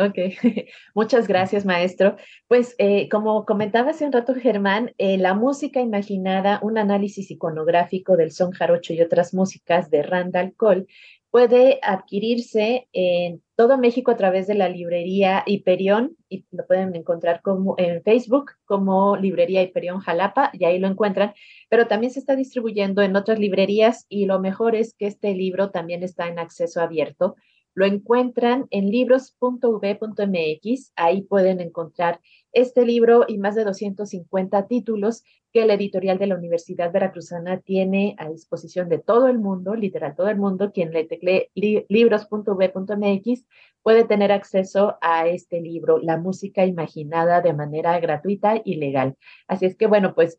Ok, 0.00 0.16
muchas 0.94 1.28
gracias, 1.28 1.66
maestro. 1.66 2.16
Pues 2.48 2.74
como 3.10 3.44
comentaba 3.44 3.90
hace 3.90 4.06
un 4.06 4.12
rato 4.12 4.34
Germán, 4.34 4.92
la 4.98 5.34
música 5.34 5.80
imaginada, 5.80 6.58
un 6.62 6.78
análisis 6.78 7.30
iconográfico 7.30 8.16
del 8.16 8.32
son 8.32 8.50
jarocho 8.52 8.94
y 8.94 9.02
otras 9.02 9.34
músicas 9.34 9.90
de 9.90 10.02
Randall 10.02 10.54
Cole 10.56 10.86
puede 11.30 11.78
adquirirse 11.82 12.88
en 12.92 13.42
todo 13.54 13.78
México 13.78 14.10
a 14.10 14.16
través 14.16 14.46
de 14.46 14.54
la 14.54 14.68
librería 14.68 15.44
Hiperión 15.46 16.16
y 16.28 16.44
lo 16.50 16.66
pueden 16.66 16.94
encontrar 16.96 17.40
como 17.42 17.76
en 17.78 18.02
Facebook 18.02 18.52
como 18.64 19.16
librería 19.16 19.62
Hiperión 19.62 20.00
Jalapa 20.00 20.50
y 20.52 20.64
ahí 20.64 20.78
lo 20.78 20.88
encuentran, 20.88 21.34
pero 21.68 21.86
también 21.86 22.12
se 22.12 22.18
está 22.18 22.34
distribuyendo 22.34 23.02
en 23.02 23.14
otras 23.16 23.38
librerías 23.38 24.06
y 24.08 24.26
lo 24.26 24.40
mejor 24.40 24.74
es 24.74 24.94
que 24.94 25.06
este 25.06 25.34
libro 25.34 25.70
también 25.70 26.02
está 26.02 26.26
en 26.26 26.38
acceso 26.38 26.80
abierto. 26.80 27.36
Lo 27.74 27.86
encuentran 27.86 28.66
en 28.70 28.90
libros.v.mx, 28.90 30.92
ahí 30.96 31.22
pueden 31.22 31.60
encontrar 31.60 32.20
este 32.52 32.84
libro 32.84 33.24
y 33.28 33.38
más 33.38 33.54
de 33.54 33.64
250 33.64 34.66
títulos 34.66 35.22
que 35.52 35.66
la 35.66 35.74
editorial 35.74 36.18
de 36.18 36.26
la 36.26 36.36
Universidad 36.36 36.92
Veracruzana 36.92 37.60
tiene 37.60 38.14
a 38.18 38.28
disposición 38.28 38.88
de 38.88 38.98
todo 38.98 39.28
el 39.28 39.38
mundo, 39.38 39.74
literal 39.74 40.14
todo 40.14 40.28
el 40.28 40.36
mundo, 40.36 40.72
quien 40.72 40.92
le 40.92 41.04
tecle 41.04 41.50
libros.v.mx 41.54 43.46
puede 43.82 44.04
tener 44.04 44.32
acceso 44.32 44.98
a 45.00 45.26
este 45.28 45.60
libro, 45.60 45.98
La 45.98 46.18
música 46.18 46.66
imaginada 46.66 47.40
de 47.40 47.52
manera 47.52 47.98
gratuita 47.98 48.60
y 48.64 48.76
legal. 48.76 49.16
Así 49.48 49.66
es 49.66 49.76
que 49.76 49.86
bueno, 49.86 50.14
pues 50.14 50.38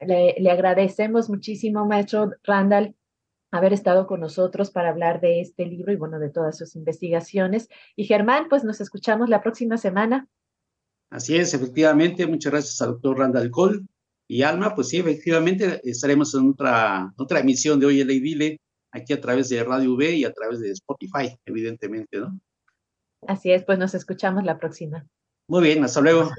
le, 0.00 0.36
le 0.38 0.50
agradecemos 0.50 1.28
muchísimo, 1.28 1.86
maestro 1.86 2.30
Randall, 2.44 2.94
haber 3.56 3.72
estado 3.72 4.06
con 4.06 4.20
nosotros 4.20 4.70
para 4.70 4.90
hablar 4.90 5.20
de 5.20 5.40
este 5.40 5.66
libro 5.66 5.92
y 5.92 5.96
bueno, 5.96 6.18
de 6.18 6.30
todas 6.30 6.56
sus 6.56 6.76
investigaciones. 6.76 7.68
Y 7.94 8.04
Germán, 8.04 8.48
pues 8.48 8.64
nos 8.64 8.80
escuchamos 8.80 9.28
la 9.28 9.42
próxima 9.42 9.76
semana. 9.76 10.28
Así 11.10 11.36
es, 11.36 11.54
efectivamente, 11.54 12.26
muchas 12.26 12.52
gracias 12.52 12.82
al 12.82 12.92
doctor 12.92 13.18
Randall 13.18 13.50
Cole 13.50 13.80
y 14.28 14.42
Alma, 14.42 14.74
pues 14.74 14.88
sí, 14.88 14.98
efectivamente 14.98 15.80
estaremos 15.84 16.34
en 16.34 16.50
otra, 16.50 17.12
otra 17.16 17.40
emisión 17.40 17.78
de 17.78 17.86
Hoy 17.86 18.00
el 18.00 18.08
Dile, 18.08 18.58
aquí 18.90 19.12
a 19.12 19.20
través 19.20 19.48
de 19.48 19.62
Radio 19.62 19.94
V 19.94 20.16
y 20.16 20.24
a 20.24 20.32
través 20.32 20.60
de 20.60 20.72
Spotify, 20.72 21.38
evidentemente, 21.44 22.18
¿no? 22.18 22.38
Así 23.26 23.52
es, 23.52 23.64
pues 23.64 23.78
nos 23.78 23.94
escuchamos 23.94 24.44
la 24.44 24.58
próxima. 24.58 25.06
Muy 25.48 25.62
bien, 25.62 25.84
hasta 25.84 26.00
luego. 26.00 26.30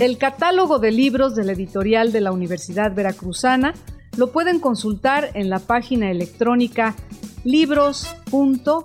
El 0.00 0.16
catálogo 0.16 0.78
de 0.78 0.92
libros 0.92 1.34
de 1.34 1.44
la 1.44 1.52
editorial 1.52 2.10
de 2.10 2.22
la 2.22 2.32
Universidad 2.32 2.94
Veracruzana 2.94 3.74
lo 4.16 4.32
pueden 4.32 4.58
consultar 4.58 5.30
en 5.34 5.50
la 5.50 5.58
página 5.58 6.10
electrónica 6.10 6.96
libros.ub.mx. 7.44 8.80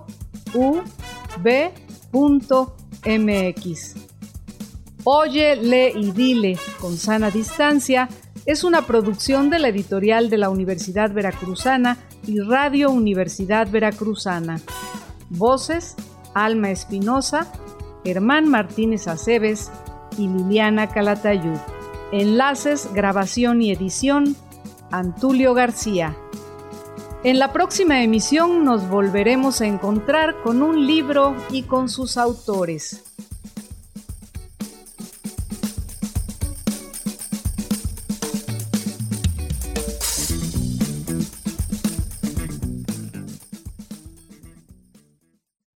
Oye, 5.04 5.56
lee 5.56 5.92
y 5.94 6.10
dile 6.10 6.58
con 6.78 6.98
sana 6.98 7.30
distancia 7.30 8.10
es 8.44 8.62
una 8.62 8.82
producción 8.82 9.48
de 9.48 9.58
la 9.58 9.68
editorial 9.68 10.28
de 10.28 10.36
la 10.36 10.50
Universidad 10.50 11.14
Veracruzana 11.14 11.96
y 12.26 12.40
Radio 12.40 12.90
Universidad 12.90 13.70
Veracruzana. 13.70 14.60
Voces: 15.30 15.96
Alma 16.34 16.70
Espinosa, 16.70 17.50
Germán 18.04 18.50
Martínez 18.50 19.08
Aceves 19.08 19.70
y 20.18 20.28
Liliana 20.28 20.88
Calatayud. 20.88 21.58
Enlaces, 22.12 22.88
grabación 22.92 23.62
y 23.62 23.72
edición: 23.72 24.36
Antulio 24.90 25.54
García. 25.54 26.16
En 27.24 27.38
la 27.38 27.52
próxima 27.52 28.02
emisión 28.02 28.64
nos 28.64 28.88
volveremos 28.88 29.60
a 29.60 29.66
encontrar 29.66 30.42
con 30.42 30.62
un 30.62 30.86
libro 30.86 31.34
y 31.50 31.62
con 31.62 31.88
sus 31.88 32.16
autores. 32.16 33.05